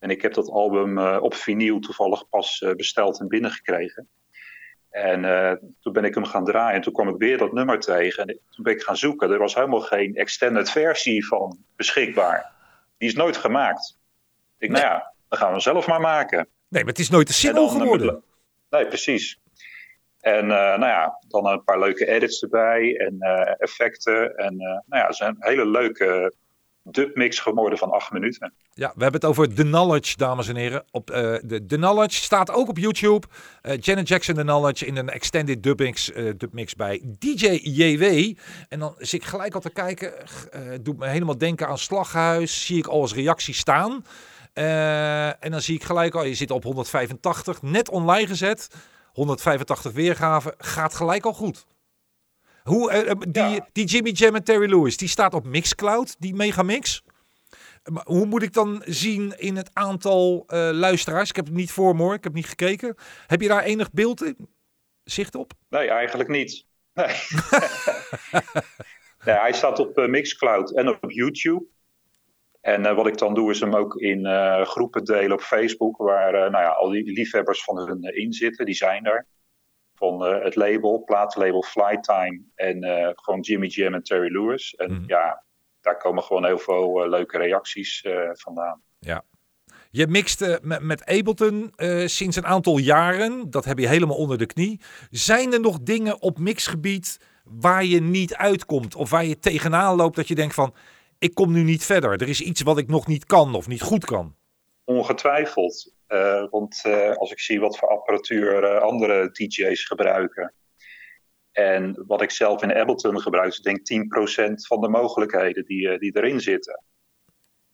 En 0.00 0.10
ik 0.10 0.22
heb 0.22 0.34
dat 0.34 0.50
album 0.50 0.98
eh, 0.98 1.18
op 1.20 1.34
vinyl 1.34 1.78
toevallig 1.78 2.28
pas 2.28 2.62
eh, 2.62 2.74
besteld 2.74 3.20
en 3.20 3.28
binnengekregen. 3.28 4.08
En 4.90 5.24
eh, 5.24 5.52
toen 5.80 5.92
ben 5.92 6.04
ik 6.04 6.14
hem 6.14 6.24
gaan 6.24 6.44
draaien 6.44 6.74
en 6.74 6.80
toen 6.80 6.92
kwam 6.92 7.08
ik 7.08 7.16
weer 7.18 7.38
dat 7.38 7.52
nummer 7.52 7.80
tegen. 7.80 8.26
En 8.26 8.40
toen 8.50 8.64
ben 8.64 8.72
ik 8.72 8.82
gaan 8.82 8.96
zoeken. 8.96 9.30
Er 9.30 9.38
was 9.38 9.54
helemaal 9.54 9.80
geen 9.80 10.16
extended 10.16 10.70
versie 10.70 11.26
van 11.26 11.58
beschikbaar. 11.76 12.52
Die 12.98 13.08
is 13.08 13.14
nooit 13.14 13.36
gemaakt. 13.36 13.98
Ik 14.58 14.68
denk, 14.68 14.72
nou 14.72 14.84
ja, 14.84 15.12
dan 15.28 15.38
gaan 15.38 15.46
we 15.46 15.52
hem 15.52 15.62
zelf 15.62 15.86
maar 15.86 16.00
maken. 16.00 16.48
Nee, 16.68 16.82
maar 16.84 16.92
het 16.92 17.02
is 17.02 17.10
nooit 17.10 17.28
een 17.28 17.34
En 17.34 17.40
single 17.40 17.68
geworden. 17.68 18.22
Nee, 18.70 18.86
precies. 18.86 19.40
En 20.20 20.46
nou 20.46 20.86
ja, 20.86 21.18
dan 21.28 21.46
een 21.46 21.64
paar 21.64 21.78
leuke 21.78 22.06
edits 22.06 22.42
erbij 22.42 22.96
en 22.96 23.18
effecten. 23.58 24.36
En 24.36 24.56
nou 24.56 24.82
ja, 24.88 25.02
het 25.02 25.12
is 25.12 25.20
een 25.20 25.36
hele 25.38 25.66
leuke 25.66 26.34
dubmix 26.90 27.38
geworden 27.38 27.78
van 27.78 27.90
acht 27.90 28.12
minuten. 28.12 28.52
Ja, 28.74 28.92
we 28.94 29.02
hebben 29.02 29.20
het 29.20 29.30
over 29.30 29.54
The 29.54 29.62
Knowledge, 29.62 30.16
dames 30.16 30.48
en 30.48 30.56
heren. 30.56 30.84
Op, 30.90 31.10
eh, 31.10 31.34
de, 31.42 31.66
The 31.66 31.76
Knowledge 31.76 32.22
staat 32.22 32.50
ook 32.50 32.68
op 32.68 32.78
YouTube. 32.78 33.26
Eh, 33.62 33.78
Janet 33.80 34.08
Jackson 34.08 34.34
The 34.34 34.40
Knowledge 34.40 34.86
in 34.86 34.96
een 34.96 35.08
extended 35.08 35.62
dubmix, 35.62 36.12
eh, 36.12 36.24
dubmix 36.36 36.74
bij 36.74 37.02
DJ 37.18 37.46
JW. 37.62 38.36
En 38.68 38.78
dan 38.78 38.94
zit 38.98 39.22
ik 39.22 39.28
gelijk 39.28 39.54
al 39.54 39.60
te 39.60 39.70
kijken. 39.70 40.12
doet 40.82 40.98
me 40.98 41.06
helemaal 41.06 41.38
denken 41.38 41.68
aan 41.68 41.78
Slaghuis. 41.78 42.66
Zie 42.66 42.78
ik 42.78 42.86
al 42.86 43.00
als 43.00 43.14
reactie 43.14 43.54
staan. 43.54 44.04
En 44.52 45.50
dan 45.50 45.60
zie 45.60 45.74
ik 45.74 45.82
gelijk 45.82 46.14
al, 46.14 46.24
je 46.24 46.34
zit 46.34 46.50
op 46.50 46.62
185. 46.62 47.62
Net 47.62 47.90
online 47.90 48.26
gezet. 48.26 48.68
185 49.12 49.92
weergaven. 49.92 50.54
Gaat 50.58 50.94
gelijk 50.94 51.24
al 51.24 51.32
goed. 51.32 51.66
Hoe, 52.62 52.90
eh, 52.90 53.10
eh, 53.10 53.16
die, 53.28 53.42
Ja. 53.42 53.68
die 53.72 53.84
Jimmy 53.84 54.10
Jam 54.10 54.34
en 54.34 54.44
Terry 54.44 54.70
Lewis, 54.70 54.96
die 54.96 55.08
staat 55.08 55.34
op 55.34 55.46
Mixcloud, 55.46 56.16
die 56.18 56.34
megamix. 56.34 57.02
Maar 57.84 58.04
hoe 58.06 58.26
moet 58.26 58.42
ik 58.42 58.52
dan 58.52 58.82
zien 58.84 59.38
in 59.38 59.56
het 59.56 59.70
aantal 59.72 60.44
eh, 60.46 60.70
luisteraars? 60.72 61.28
Ik 61.30 61.36
heb 61.36 61.44
het 61.44 61.54
niet 61.54 61.72
voor 61.72 61.96
me 61.96 62.02
hoor, 62.02 62.14
ik 62.14 62.24
heb 62.24 62.34
niet 62.34 62.46
gekeken. 62.46 62.94
Heb 63.26 63.40
je 63.40 63.48
daar 63.48 63.62
enig 63.62 63.90
beeld 63.90 64.22
in? 64.22 64.36
Zicht 65.04 65.34
op? 65.34 65.52
Nee, 65.68 65.88
eigenlijk 65.88 66.28
niet. 66.28 66.66
Nee. 66.94 67.06
nee 69.24 69.36
hij 69.36 69.52
staat 69.52 69.78
op 69.78 70.06
Mixcloud 70.06 70.70
en 70.70 70.88
op 70.88 71.10
YouTube. 71.10 71.64
En 72.60 72.94
wat 72.94 73.06
ik 73.06 73.18
dan 73.18 73.34
doe 73.34 73.50
is 73.50 73.60
hem 73.60 73.74
ook 73.74 73.96
in 73.96 74.26
groepen 74.66 75.04
delen 75.04 75.32
op 75.32 75.40
Facebook. 75.40 75.96
Waar 75.96 76.32
nou 76.32 76.64
ja, 76.64 76.68
al 76.68 76.88
die 76.88 77.12
liefhebbers 77.12 77.64
van 77.64 77.76
hun 77.76 78.02
in 78.02 78.32
zitten. 78.32 78.66
Die 78.66 78.74
zijn 78.74 79.04
er. 79.04 79.26
Van 80.00 80.24
eh, 80.26 80.44
het 80.44 80.54
label, 80.54 81.02
plaatlabel 81.04 81.62
Flytime. 81.62 82.42
En 82.54 82.82
eh, 82.82 83.10
gewoon 83.14 83.40
Jimmy 83.40 83.66
Jam 83.66 83.94
en 83.94 84.02
Terry 84.02 84.32
Lewis. 84.32 84.74
En 84.74 84.92
Mhm. 84.92 85.02
ja, 85.06 85.44
daar 85.80 85.96
komen 85.96 86.22
gewoon 86.22 86.44
heel 86.44 86.58
veel 86.58 87.02
eh, 87.02 87.08
leuke 87.10 87.38
reacties 87.38 88.06
vandaan. 88.32 88.82
Je 89.90 90.06
mixt 90.06 90.60
met, 90.62 90.82
met 90.82 91.04
Ableton 91.04 91.72
sinds 92.04 92.36
een 92.36 92.46
aantal 92.46 92.78
jaren. 92.78 93.50
Dat 93.50 93.64
heb 93.64 93.78
je 93.78 93.88
helemaal 93.88 94.16
onder 94.16 94.38
de 94.38 94.46
knie. 94.46 94.80
Zijn 95.10 95.52
er 95.52 95.60
nog 95.60 95.78
dingen 95.80 96.22
op 96.22 96.38
mixgebied 96.38 97.20
waar 97.44 97.84
je 97.84 98.00
niet 98.00 98.34
uitkomt? 98.34 98.94
Of 98.94 99.10
waar 99.10 99.24
je 99.24 99.38
tegenaan 99.38 99.96
loopt 99.96 100.16
dat 100.16 100.28
je 100.28 100.34
denkt 100.34 100.54
van... 100.54 100.74
Ik 101.18 101.34
kom 101.34 101.52
nu 101.52 101.62
niet 101.62 101.84
verder. 101.84 102.10
Er 102.12 102.28
is 102.28 102.40
iets 102.40 102.62
wat 102.62 102.78
ik 102.78 102.88
nog 102.88 103.06
niet 103.06 103.24
kan 103.24 103.54
of 103.54 103.68
niet 103.68 103.82
goed 103.82 104.04
kan. 104.04 104.34
Ongetwijfeld. 104.84 105.92
Eh, 106.10 106.44
want 106.50 106.80
eh, 106.84 107.12
als 107.12 107.30
ik 107.30 107.40
zie 107.40 107.60
wat 107.60 107.78
voor 107.78 107.88
apparatuur 107.88 108.64
eh, 108.64 108.80
andere 108.80 109.30
DJ's 109.30 109.86
gebruiken. 109.86 110.54
En 111.52 112.04
wat 112.06 112.22
ik 112.22 112.30
zelf 112.30 112.62
in 112.62 112.74
Ableton 112.74 113.20
gebruik, 113.20 113.48
is 113.48 113.60
denk 113.60 113.78
ik 113.78 113.86
10% 113.86 114.66
van 114.66 114.80
de 114.80 114.88
mogelijkheden 114.88 115.64
die, 115.64 115.98
die 115.98 116.16
erin 116.16 116.40
zitten. 116.40 116.82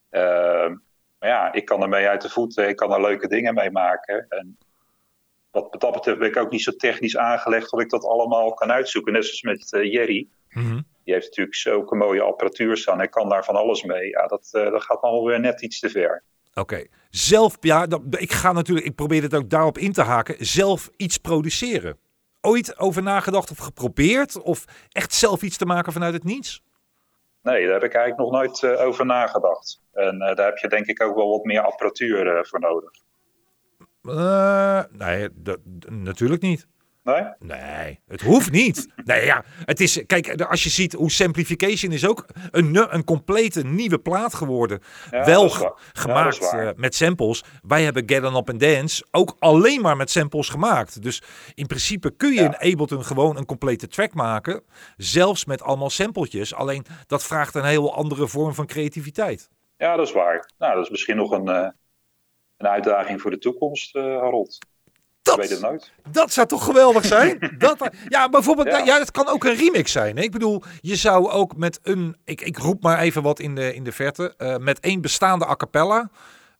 Eh, 0.09 0.71
maar 1.19 1.29
ja, 1.29 1.53
ik 1.53 1.65
kan 1.65 1.83
ermee 1.83 2.09
uit 2.09 2.23
de 2.23 2.29
voeten, 2.29 2.69
ik 2.69 2.77
kan 2.77 2.93
er 2.93 3.01
leuke 3.01 3.29
dingen 3.29 3.55
mee 3.55 3.71
maken. 3.71 4.27
En 4.29 4.59
wat 5.51 5.81
dat 5.81 5.93
betreft 5.93 6.19
ben 6.19 6.29
ik 6.29 6.37
ook 6.37 6.51
niet 6.51 6.63
zo 6.63 6.73
technisch 6.73 7.17
aangelegd 7.17 7.71
dat 7.71 7.81
ik 7.81 7.91
dat 7.91 8.05
allemaal 8.05 8.55
kan 8.55 8.73
uitzoeken. 8.73 9.13
Net 9.13 9.25
zoals 9.25 9.43
met 9.43 9.91
Jerry. 9.91 10.29
Die 11.05 11.15
heeft 11.15 11.27
natuurlijk 11.27 11.57
zulke 11.57 11.95
mooie 11.95 12.23
apparatuur 12.23 12.77
staan. 12.77 12.99
Hij 12.99 13.09
kan 13.09 13.29
daar 13.29 13.45
van 13.45 13.57
alles 13.57 13.83
mee. 13.83 14.09
Ja, 14.09 14.27
dat, 14.27 14.49
dat 14.51 14.83
gaat 14.83 15.03
me 15.03 15.09
alweer 15.09 15.41
net 15.41 15.63
iets 15.63 15.81
te 15.81 15.91
ver. 15.91 16.23
Oké. 16.61 16.87
Zelf, 17.11 17.57
ja, 17.61 17.87
dat, 17.87 18.03
ik 18.11 18.33
ga 18.33 18.53
natuurlijk, 18.53 18.87
ik 18.87 18.95
probeer 18.95 19.23
het 19.23 19.35
ook 19.35 19.51
daarop 19.51 19.79
in 19.79 19.93
te 19.93 20.03
haken. 20.03 20.47
Zelf 20.47 20.91
iets 20.97 21.19
produceren. 21.19 21.99
Ooit 22.41 22.79
over 22.79 23.03
nagedacht 23.03 23.51
of 23.51 23.59
geprobeerd? 23.59 24.43
Of 24.43 24.65
echt 24.93 25.15
zelf 25.15 25.43
iets 25.43 25.57
te 25.57 25.67
maken 25.67 25.93
vanuit 25.93 26.15
het 26.15 26.25
niets? 26.25 26.63
Nee, 27.43 27.65
daar 27.65 27.73
heb 27.73 27.85
ik 27.85 27.95
eigenlijk 27.95 28.31
nog 28.31 28.41
nooit 28.41 28.63
eh, 28.63 28.87
over 28.87 29.07
nagedacht. 29.07 29.81
En 29.93 30.21
eh, 30.21 30.37
daar 30.37 30.47
heb 30.47 30.57
je 30.57 30.69
denk 30.69 30.87
ik 30.87 31.03
ook 31.03 31.17
wel 31.17 31.31
wat 31.31 31.45
meer 31.45 31.61
apparatuur 31.61 32.37
eh, 32.37 32.45
voor 32.45 32.61
nodig. 32.61 32.91
Nee, 34.93 35.29
natuurlijk 35.89 36.43
niet. 36.43 36.67
Nee? 37.07 37.25
Nee, 37.39 38.01
het 38.07 38.23
hoeft 38.23 38.51
niet. 38.51 38.89
Nee, 39.05 39.25
ja, 39.25 39.45
het 39.65 39.81
is, 39.81 40.03
kijk, 40.07 40.41
als 40.43 40.63
je 40.63 40.71
ziet 40.71 40.93
hoe 40.93 41.11
Simplification 41.11 41.93
is 41.93 42.07
ook 42.07 42.27
een, 42.51 42.95
een 42.95 43.05
complete 43.05 43.63
nieuwe 43.65 43.99
plaat 43.99 44.35
geworden. 44.35 44.81
Ja, 45.11 45.25
Wel. 45.25 45.45
Ja, 45.49 45.75
gemaakt 45.93 46.77
met 46.77 46.95
samples. 46.95 47.45
Wij 47.63 47.83
hebben 47.85 48.03
Get 48.07 48.25
On 48.25 48.37
Up 48.37 48.51
and 48.51 48.61
Dance 48.61 49.07
ook 49.11 49.37
alleen 49.39 49.81
maar 49.81 49.97
met 49.97 50.11
samples 50.11 50.49
gemaakt. 50.49 51.03
Dus 51.03 51.23
in 51.55 51.67
principe 51.67 52.11
kun 52.17 52.33
je 52.33 52.41
Ja. 52.41 52.59
in 52.61 52.73
Ableton 52.73 53.05
gewoon 53.05 53.37
een 53.37 53.47
complete 53.47 53.87
track 53.89 54.15
maken. 54.15 54.63
Zelfs 54.97 55.45
met 55.45 55.63
allemaal 55.63 55.91
sampletjes. 55.91 56.55
Alleen 56.55 56.85
dat 57.07 57.25
vraagt 57.25 57.55
een 57.55 57.65
heel 57.65 57.95
andere 57.95 58.29
vorm 58.29 58.55
van 58.55 58.67
creativiteit. 58.67 59.49
Ja, 59.77 59.97
dat 59.97 60.07
is 60.07 60.13
waar. 60.13 60.51
Nou, 60.59 60.75
dat 60.75 60.85
is 60.85 60.91
misschien 60.91 61.17
nog 61.17 61.31
een, 61.31 61.49
eh, 61.49 61.69
een 62.57 62.67
uitdaging 62.69 63.21
voor 63.21 63.31
de 63.31 63.39
toekomst, 63.39 63.97
eh 63.97 64.03
Harold. 64.03 64.59
Je 65.35 65.41
weet 65.41 65.51
het 65.51 65.61
Dat, 65.61 65.71
nooit. 65.71 65.93
dat 66.11 66.33
zou 66.33 66.47
toch 66.47 66.65
geweldig 66.65 67.05
zijn? 67.05 67.39
dat, 67.59 67.91
ja, 68.09 68.29
bijvoorbeeld, 68.29 68.69
Ja. 68.69 68.79
ja. 68.79 68.99
het 68.99 69.11
kan 69.11 69.29
ook 69.29 69.45
een 69.45 69.55
remix 69.57 69.93
zijn. 69.93 70.17
Hè? 70.17 70.23
Ik 70.23 70.33
bedoel, 70.33 70.63
je 70.81 70.97
zou 70.97 71.29
ook 71.31 71.57
met 71.57 71.79
een, 71.83 72.17
ik, 72.25 72.41
ik 72.41 72.59
roep 72.59 72.83
maar 72.83 72.99
even 72.99 73.23
wat 73.23 73.41
in 73.41 73.55
de, 73.55 73.75
in 73.75 73.85
de 73.85 73.93
verte, 73.93 74.35
eh, 74.37 74.57
met 74.57 74.81
één 74.81 75.01
bestaande 75.01 75.49
a 75.49 75.57
cappella, 75.57 76.11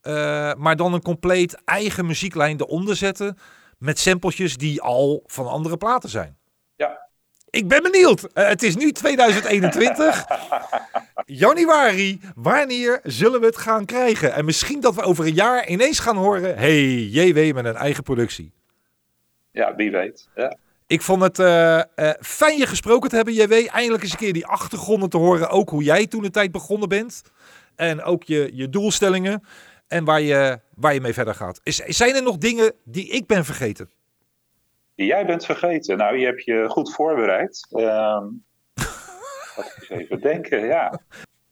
eh, 0.01 0.13
maar 0.55 0.77
dan 0.77 0.93
een 0.93 1.03
compleet 1.03 1.59
eigen 1.65 2.07
muzieklijn 2.07 2.61
eronder 2.61 2.97
zetten 2.97 3.39
met 3.79 3.99
sampletjes 3.99 4.57
die 4.57 4.83
al 4.83 5.23
van 5.27 5.47
andere 5.49 5.77
platen 5.77 6.09
zijn. 6.09 6.37
Ja. 6.77 7.05
Ik 7.51 7.69
ben 7.69 7.83
benieuwd. 7.83 8.23
Eh, 8.33 8.49
het 8.49 8.63
is 8.63 8.77
nu 8.77 8.93
2021. 8.93 10.25
Januari. 11.27 12.21
Wanneer 12.35 13.01
zullen 13.03 13.41
we 13.41 13.47
het 13.47 13.57
gaan 13.57 13.85
krijgen? 13.85 14.33
En 14.35 14.45
misschien 14.45 14.81
dat 14.81 14.95
we 14.95 15.03
over 15.03 15.27
een 15.27 15.35
jaar 15.35 15.69
ineens 15.69 15.99
gaan 15.99 16.17
horen. 16.17 16.57
Hey, 16.59 16.85
JW 17.03 17.55
met 17.55 17.65
een 17.65 17.77
eigen 17.77 18.03
productie. 18.03 18.53
Ja, 19.57 19.75
wie 19.75 19.91
weet. 19.91 20.29
Ja. 20.35 20.57
Ik 20.87 21.03
vond 21.03 21.23
het 21.23 21.39
eh, 21.39 21.79
eh, 21.79 22.11
fijn 22.21 22.59
je 22.59 22.67
gesproken 22.67 23.11
te 23.11 23.17
hebben, 23.17 23.35
JW. 23.35 23.53
Eindelijk 23.53 24.03
eens 24.03 24.13
een 24.13 24.19
keer 24.19 24.33
die 24.33 24.47
achtergronden 24.47 25.09
te 25.09 25.17
horen. 25.17 25.49
Ook 25.49 25.71
hoe 25.71 25.83
jij 25.83 26.07
toen 26.07 26.23
de 26.23 26.31
tijd 26.31 26.53
begonnen 26.53 26.89
bent. 26.89 27.23
En 27.77 28.03
ook 28.03 28.23
je, 28.23 28.51
je 28.53 28.69
doelstellingen. 28.69 29.43
En 29.89 30.05
waar 30.05 30.21
je, 30.21 30.61
waar 30.75 30.95
je 30.95 31.01
mee 31.01 31.13
verder 31.13 31.35
gaat. 31.35 31.61
Is, 31.63 31.77
zijn 31.77 32.15
er 32.15 32.23
nog 32.23 32.39
dingen 32.39 32.73
die 32.85 33.09
ik 33.09 33.27
ben 33.27 33.45
vergeten? 33.45 33.91
Die 34.95 35.07
jij 35.07 35.27
bent 35.27 35.45
vergeten. 35.45 35.97
Nou, 35.97 36.17
je 36.17 36.27
hebt 36.27 36.45
je 36.45 36.65
goed 36.69 36.95
voorbereid. 36.95 37.67
Eens 39.57 39.89
even 39.89 40.21
denken, 40.21 40.67
ja. 40.67 41.01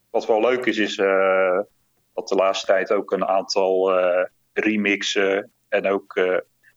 wat 0.09 0.27
wel 0.27 0.41
leuk 0.41 0.65
is, 0.65 0.77
is 0.77 0.97
uh, 0.97 1.59
dat 2.13 2.27
de 2.27 2.35
laatste 2.35 2.65
tijd 2.65 2.91
ook 2.91 3.11
een 3.11 3.25
aantal 3.25 3.93
remixen 4.53 5.51
en 5.69 5.87
ook 5.87 6.13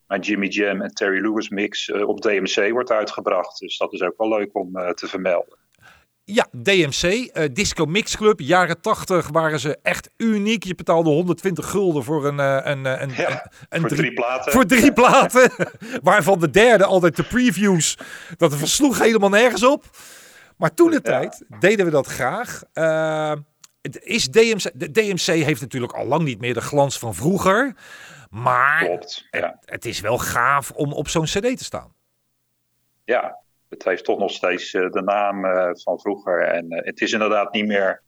mijn 0.09 0.21
Jimmy 0.21 0.47
Jam 0.47 0.81
en 0.81 0.95
Terry 0.95 1.21
Lewis 1.21 1.49
mix 1.49 1.93
op 1.93 2.21
DMC 2.21 2.71
wordt 2.71 2.91
uitgebracht. 2.91 3.59
Dus 3.59 3.79
dat 3.79 3.93
is 3.93 4.03
ook 4.03 4.15
wel 4.17 4.29
leuk 4.29 4.51
om 4.53 4.73
te 4.73 5.07
vermelden. 5.07 5.57
Ja, 6.25 6.47
DMC, 6.63 7.03
uh, 7.03 7.45
Disco 7.53 7.85
Mix 7.85 8.17
Club. 8.17 8.41
Jaren 8.41 8.81
80 8.81 9.29
waren 9.29 9.61
ze 9.61 9.79
echt 9.83 10.11
uniek. 10.17 10.65
Je 10.65 10.75
betaalde 10.75 11.11
120 11.11 11.71
gulden 11.71 12.05
voor 12.05 12.27
een, 12.27 12.39
een, 12.39 12.85
een, 12.85 13.11
ja, 13.17 13.51
een, 13.69 13.81
voor 13.81 13.89
drie, 13.89 14.13
platen. 14.13 14.53
Voor 14.53 14.67
drie 14.67 14.93
platen. 14.93 15.51
waarvan 16.03 16.39
de 16.39 16.51
derde 16.51 16.85
altijd 16.85 17.17
de 17.17 17.23
previews. 17.23 17.99
Dat 18.37 18.57
versloeg 18.57 18.99
helemaal 18.99 19.29
nergens 19.29 19.65
op. 19.65 19.85
Maar 20.57 20.75
toen 20.75 20.91
de 20.91 21.01
ja. 21.03 21.19
tijd 21.19 21.45
deden 21.61 21.85
we 21.85 21.91
dat 21.91 22.07
graag. 22.07 22.63
Uh, 22.75 23.33
is 24.01 24.29
DMC, 24.29 24.71
de 24.75 24.91
DMC 24.91 25.45
heeft 25.45 25.61
natuurlijk 25.61 25.93
al 25.93 26.07
lang 26.07 26.25
niet 26.25 26.41
meer 26.41 26.55
de 26.55 26.61
glans 26.61 26.99
van 26.99 27.15
vroeger. 27.15 27.75
Maar 28.31 28.85
Klopt, 28.85 29.27
ja. 29.31 29.41
het, 29.41 29.71
het 29.71 29.85
is 29.85 30.01
wel 30.01 30.19
gaaf 30.19 30.71
om 30.71 30.93
op 30.93 31.09
zo'n 31.09 31.25
cd 31.25 31.57
te 31.57 31.65
staan. 31.65 31.95
Ja, 33.05 33.39
het 33.69 33.85
heeft 33.85 34.05
toch 34.05 34.19
nog 34.19 34.31
steeds 34.31 34.75
uh, 34.75 34.91
de 34.91 35.03
naam 35.03 35.45
uh, 35.45 35.71
van 35.73 36.01
vroeger. 36.01 36.43
En 36.43 36.73
uh, 36.73 36.79
het 36.85 37.01
is 37.01 37.13
inderdaad 37.13 37.53
niet 37.53 37.67
meer 37.67 38.03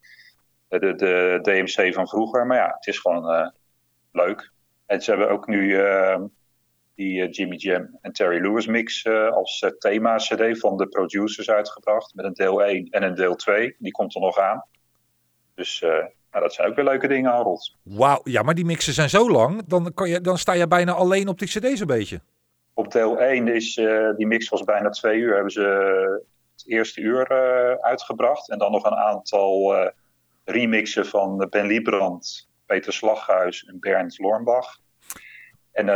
de, 0.69 0.95
de, 0.95 1.39
DMC 1.43 1.95
van 1.95 2.09
vroeger. 2.09 2.47
Maar 2.47 2.57
ja, 2.57 2.75
het 2.75 2.87
is 2.87 2.99
gewoon 2.99 3.53
leuk. 4.13 4.53
En 4.87 5.03
ze 5.03 5.11
hebben 5.11 5.31
ook 5.31 5.47
nu 5.47 5.79
die 6.95 7.29
Jimmy 7.29 7.57
Jam 7.57 7.99
en 8.01 8.13
Terry 8.13 8.43
Lewis 8.43 8.67
mix 8.67 9.07
als 9.07 9.73
thema-cd 9.79 10.59
van 10.59 10.77
de 10.77 10.89
producers 10.89 11.51
uitgebracht. 11.51 12.15
Met 12.15 12.25
een 12.25 12.33
deel 12.33 12.63
1 12.63 12.87
en 12.91 13.03
een 13.03 13.15
deel 13.15 13.37
2. 13.37 13.77
Die 13.79 13.93
komt 13.93 14.15
er 14.15 14.21
nog 14.21 14.39
aan. 14.39 14.65
Dus 15.55 15.85
nou, 16.31 16.45
dat 16.45 16.55
zijn 16.55 16.69
ook 16.69 16.75
weer 16.75 16.85
leuke 16.85 17.09
dingen, 17.09 17.31
Harold. 17.31 17.77
Wauw, 17.83 18.21
ja, 18.25 18.43
maar 18.43 18.55
die 18.55 18.65
mixen 18.65 18.93
zijn 18.93 19.11
zo 19.11 19.31
lang. 19.31 19.63
Dan, 19.67 19.95
kan 19.95 20.09
je, 20.09 20.21
dan 20.21 20.39
sta 20.39 20.53
je 20.53 20.67
bijna 20.67 20.93
alleen 20.93 21.29
op 21.29 21.39
die 21.39 21.49
cd's 21.49 21.81
een 21.81 21.87
beetje. 21.87 22.21
Op 22.75 22.93
deel 22.93 23.19
1 23.19 23.49
is 23.49 23.77
uh, 23.77 24.09
die 24.17 24.27
mix 24.27 24.49
was 24.49 24.65
bijna 24.65 24.89
twee 24.89 25.19
uur. 25.19 25.35
Hebben 25.35 25.53
ze 25.53 25.63
het 26.53 26.65
eerste 26.67 27.01
uur 27.01 27.33
uh, 27.33 27.75
uitgebracht. 27.85 28.51
En 28.51 28.59
dan 28.59 28.73
nog 28.73 28.85
een 28.85 28.97
aantal 28.97 29.77
uh, 29.77 29.89
remixen 30.45 31.07
van 31.07 31.47
Ben 31.51 31.67
Liebrand, 31.67 32.49
Peter 32.67 32.93
Slaghuis 32.93 33.65
en 33.65 33.81
Bernd 33.81 34.19
Lornbach. 34.19 34.79
En 35.73 35.87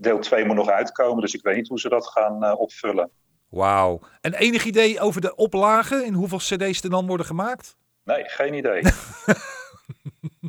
deel 0.00 0.18
2 0.18 0.44
moet 0.44 0.56
nog 0.56 0.68
uitkomen, 0.68 1.20
dus 1.20 1.34
ik 1.34 1.42
weet 1.42 1.56
niet 1.56 1.68
hoe 1.68 1.80
ze 1.80 1.88
dat 1.88 2.06
gaan 2.06 2.56
opvullen. 2.56 3.10
Wauw. 3.48 4.00
En 4.20 4.34
enig 4.34 4.64
idee 4.64 5.00
over 5.00 5.20
de 5.20 5.34
oplagen? 5.34 6.04
In 6.04 6.12
hoeveel 6.12 6.38
cd's 6.38 6.82
er 6.82 6.90
dan 6.90 7.06
worden 7.06 7.26
gemaakt? 7.26 7.76
Nee, 8.04 8.24
geen 8.24 8.54
idee. 8.54 8.82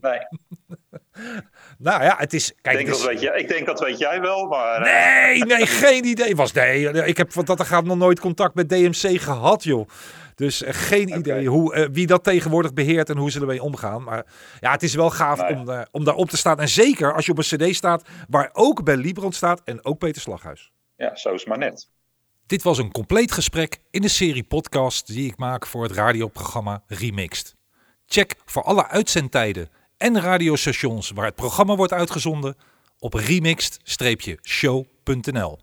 nee. 0.10 0.20
Nou 1.78 2.04
ja, 2.04 2.16
het 2.18 2.34
is. 2.34 2.54
Kijk, 2.62 2.80
ik, 2.80 2.86
denk 2.86 2.88
het 2.88 2.96
is... 2.96 3.02
dat 3.02 3.12
weet 3.12 3.22
jij, 3.22 3.40
ik 3.40 3.48
denk 3.48 3.66
dat 3.66 3.80
weet 3.80 3.98
jij 3.98 4.22
wel, 4.22 4.48
maar. 4.48 4.82
Nee, 4.82 5.44
nee, 5.56 5.66
geen 5.66 6.06
idee. 6.06 6.36
Was, 6.36 6.52
nee, 6.52 7.06
ik 7.06 7.18
heb 7.18 7.32
van 7.32 7.46
dat 7.46 7.60
er 7.60 7.66
gaat 7.66 7.84
nog 7.84 7.98
nooit 7.98 8.20
contact 8.20 8.56
met 8.56 8.70
DMC 8.70 9.22
gehad, 9.22 9.64
joh. 9.64 9.88
Dus 10.36 10.62
uh, 10.62 10.70
geen 10.72 11.08
okay. 11.08 11.20
idee 11.20 11.48
hoe, 11.48 11.76
uh, 11.76 11.88
wie 11.92 12.08
dat 12.08 12.24
tegenwoordig 12.24 12.74
beheert 12.74 13.10
en 13.10 13.18
hoe 13.18 13.32
ze 13.32 13.40
ermee 13.40 13.64
omgaan. 13.64 14.04
Maar 14.04 14.26
ja, 14.60 14.72
het 14.72 14.84
is 14.84 14.96
wel 14.96 15.10
gaaf 15.10 15.50
om, 15.50 15.70
uh, 15.70 15.82
om 15.92 16.04
daar 16.04 16.16
op 16.16 16.30
te 16.30 16.38
staan. 16.38 16.60
En 16.60 16.70
zeker 16.70 17.14
als 17.14 17.26
je 17.26 17.32
op 17.32 17.38
een 17.38 17.44
cd 17.44 17.76
staat 17.76 18.04
waar 18.30 18.50
ook 18.54 18.84
Ben 18.84 18.98
Liebrand 18.98 19.36
staat 19.36 19.62
en 19.64 19.86
ook 19.86 19.98
Peter 19.98 20.22
Slaghuis. 20.22 20.72
Ja, 20.96 21.16
zo 21.16 21.34
is 21.34 21.46
maar 21.46 21.58
net. 21.58 21.90
Dit 22.46 22.64
was 22.64 22.78
een 22.78 22.92
compleet 22.92 23.32
gesprek 23.32 23.80
in 23.92 24.02
de 24.02 24.08
serie 24.08 24.44
podcast 24.44 25.08
die 25.08 25.28
ik 25.28 25.38
maak 25.38 25.66
voor 25.66 25.84
het 25.84 25.92
radioprogramma 25.92 26.84
Remixed. 26.88 27.56
Check 28.06 28.36
voor 28.46 28.64
alle 28.64 28.88
uitzendtijden 28.88 29.70
en 29.98 30.22
radiostations 30.22 31.10
waar 31.10 31.26
het 31.26 31.36
programma 31.36 31.76
wordt 31.76 31.94
uitgezonden 31.94 32.56
op 33.00 33.14
remixed-show.nl. 33.14 35.60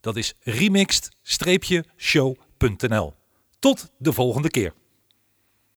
Dat 0.00 0.16
is 0.16 0.34
remixed-show.nl. 0.40 3.14
Tot 3.58 3.90
de 3.98 4.12
volgende 4.12 4.50
keer. 4.50 4.72